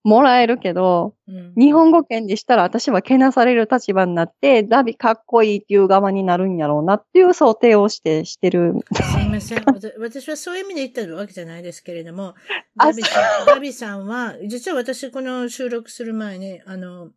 [0.03, 8.73] もらえるけど、うん日本語圏でしたら私はけなされる立場になって、ダビかっこいいっていう側になるんやろうなっていう想定をして、してる。
[8.93, 9.63] すみません。
[9.99, 12.35] 私はそういう意味で言ってるわけじゃないですけれども、
[12.77, 17.11] あダビさんダビさんは、実は私この収録する前に、あの、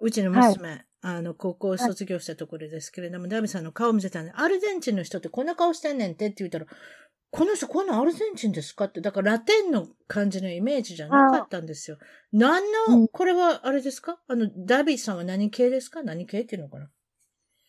[0.00, 6.66] うちの娘、あの、高校を卒業したところですけれども、ダビさんの顔を見せたんで、アルゼンチンの人ってこんな顔してんねんってって言ったら、
[7.30, 8.86] この人こんなアルゼンチンですか？
[8.86, 11.96] って、だからラテンの感じのイメージじゃなかったんですよ。
[12.32, 14.18] 何の、うんこれはあれですか？
[14.26, 16.02] あの、ダビさんは何系ですか？
[16.02, 16.88] 何系っていうのかな？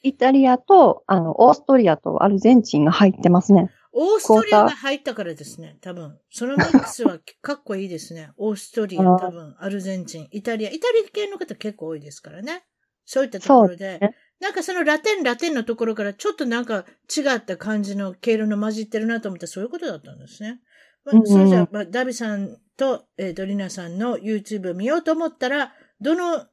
[0.03, 3.69] イタリアと、あの、オーストリアとアルゼンチンが入ってますね。
[3.93, 6.17] オーストリアが入ったからですね、多分。
[6.31, 8.31] そのミックスは かっこいいですね。
[8.37, 10.71] オーストリア、多分、アルゼンチン、イタリア。
[10.71, 12.63] イタリア系の方結構多いですからね。
[13.05, 13.99] そういったところで。
[13.99, 16.85] そうねなんかそのラテン、ラテンのところからちょっとなんか
[17.15, 20.59] 違った感じの経路の混じってるなと思ったらそういうことだったんですね。
[21.05, 26.45] まあそれじゃあ、まあ、ダビさんと、えー、ドリナさんの YouTube を見ようと思ったら、どの、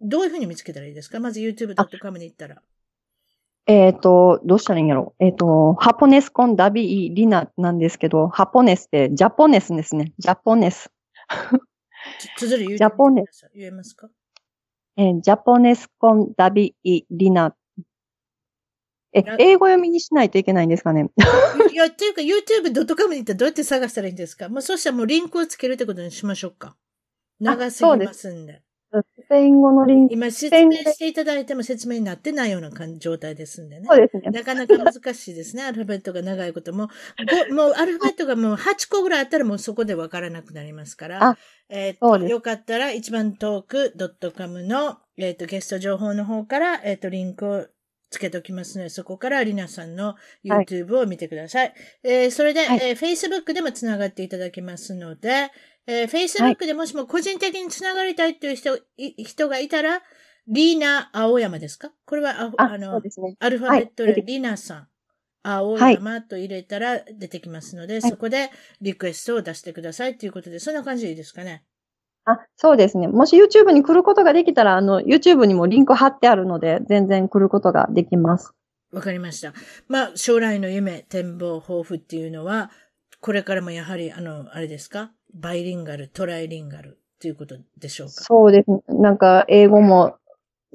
[0.00, 1.18] どういうふうに見つけたらいいですか？
[1.18, 2.62] まず YouTube.com に行ったら。
[3.66, 5.14] えっ、と、どうしたらいいんやろ？
[5.18, 10.12] えっ、と、ハポネスコンダビイリナなんですけど、ハポネスってジャポネスですね。
[10.18, 10.90] ジャポネス。
[12.36, 13.24] つづジャポネ
[13.54, 14.08] 言えますか？
[14.96, 17.54] えージャポネスコンダビイリナ。
[19.12, 21.08] えな、英語読みにしないといけないんですかね？
[21.72, 24.48] いや、っていうか YouTube.com に行ったらどうやって探したらいいんですか？
[24.48, 26.76] もうそしたらもうリンクをつけるってことにしましょうか。
[27.40, 28.62] 長すぎますんで。
[29.02, 30.14] スペイン語のリンク。
[30.14, 33.96] 今説明していただいても説明になってないような感状態ですんでねそ。
[33.96, 34.30] うですね。
[34.30, 35.64] なかなか難しいですね。
[35.64, 36.88] アルファベットが長いことも。
[37.48, 41.24] ごもうアルファベットがもう8個ぐらいあったらもうそこでわからなくなりますから。
[41.30, 41.38] あ
[41.68, 47.66] えっと、そうですよかったら一番トーク .com の、えっとゲスト情報の方から、えっとリンクを
[48.14, 50.14] つけておきますので、そこからリナさんの
[50.44, 51.74] YouTube を見てください。
[52.04, 55.50] えーそれで、はいえー Facebook でもつながっていただけますので、
[55.86, 60.02] えー Facebook でもしも個人的につながりたいっていう人い人がいたら、
[60.46, 61.90] リーナ青山ですか？
[62.06, 63.10] これはあ、あ、あのね。
[63.38, 64.88] アルファベットではいリナさん、
[65.42, 68.50] 青はい山と入れたら出てきますので、そこで
[68.80, 71.64] リクエストを出してくださいということで、そんな感じでいいですかね？
[72.26, 73.06] あ、そうですね。
[73.06, 78.54] もし YouTube に来ることができたら、あの、YouTube にもリンク貼ってあるので、全然来ることができます。
[78.92, 79.52] わかりました。
[79.88, 82.70] まあ、将来の夢、展望、抱負っていうのは、
[83.20, 85.12] これからもやはり、あの、あれですか？
[85.34, 88.12] バイリンガル、トライリンガルということでしょうか？
[88.14, 88.82] そうですね。
[88.88, 90.16] なんか、英語も、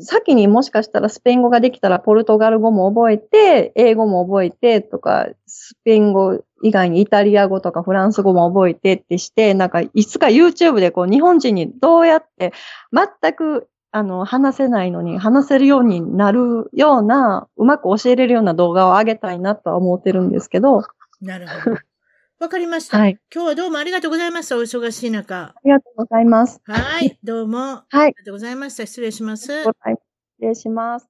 [0.01, 12.53] 先にもしかしたらスペイン語ができたらポルトガル語も覚えて、英語も覚えてとか、スペイン語以外にイタリア語とかフランス語も覚えてってして、なんか、いつか YouTube でこう、日本人にどうやって、
[12.93, 20.83] 全く、あの、話せないのに話せるようになるような、うまく教えれるような動画を上げたいなとは思ってるんですけど、
[21.21, 21.77] なるほど。
[22.39, 22.97] わかりました。
[22.97, 23.19] はい。
[23.33, 24.57] 今日はどうもありがとうございました。
[24.57, 25.41] お忙しい中。
[25.41, 26.61] ありがとうございます。
[26.63, 27.19] はい。
[27.21, 27.59] どうも。
[27.59, 28.13] あはいり。
[28.13, 28.85] がとうございました。
[28.85, 29.63] 失礼します。
[29.63, 29.75] 失
[30.39, 31.09] 礼します。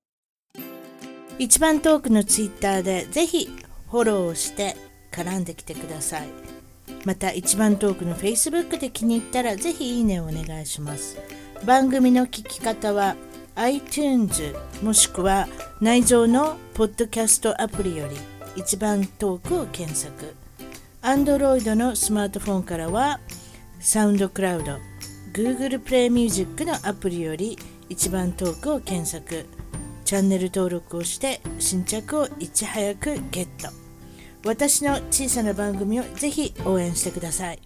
[1.40, 3.48] 一番トークのツイッターでぜひ
[3.90, 4.76] フォローをして
[5.12, 6.28] 絡んできてください
[7.06, 11.18] また一番トークの Facebook で気に入ったらぜひいいねをお願いします
[11.66, 13.16] 番組の聞き方は
[13.56, 14.54] iTunes
[14.84, 15.48] もしくは
[15.80, 18.18] 内蔵のポッドキャストアプリより
[18.58, 20.36] 一番トークを検索
[21.02, 23.20] Android のスマートフォンからは
[23.80, 24.78] サウンドクラウド
[25.32, 27.58] Google プレイミュージックのアプリより
[27.88, 29.46] 一番トークを検索。
[30.04, 33.70] チャンネル登録をして新着をいち早くゲット。
[34.46, 37.60] 私の小さな番組をぜひ応援してください。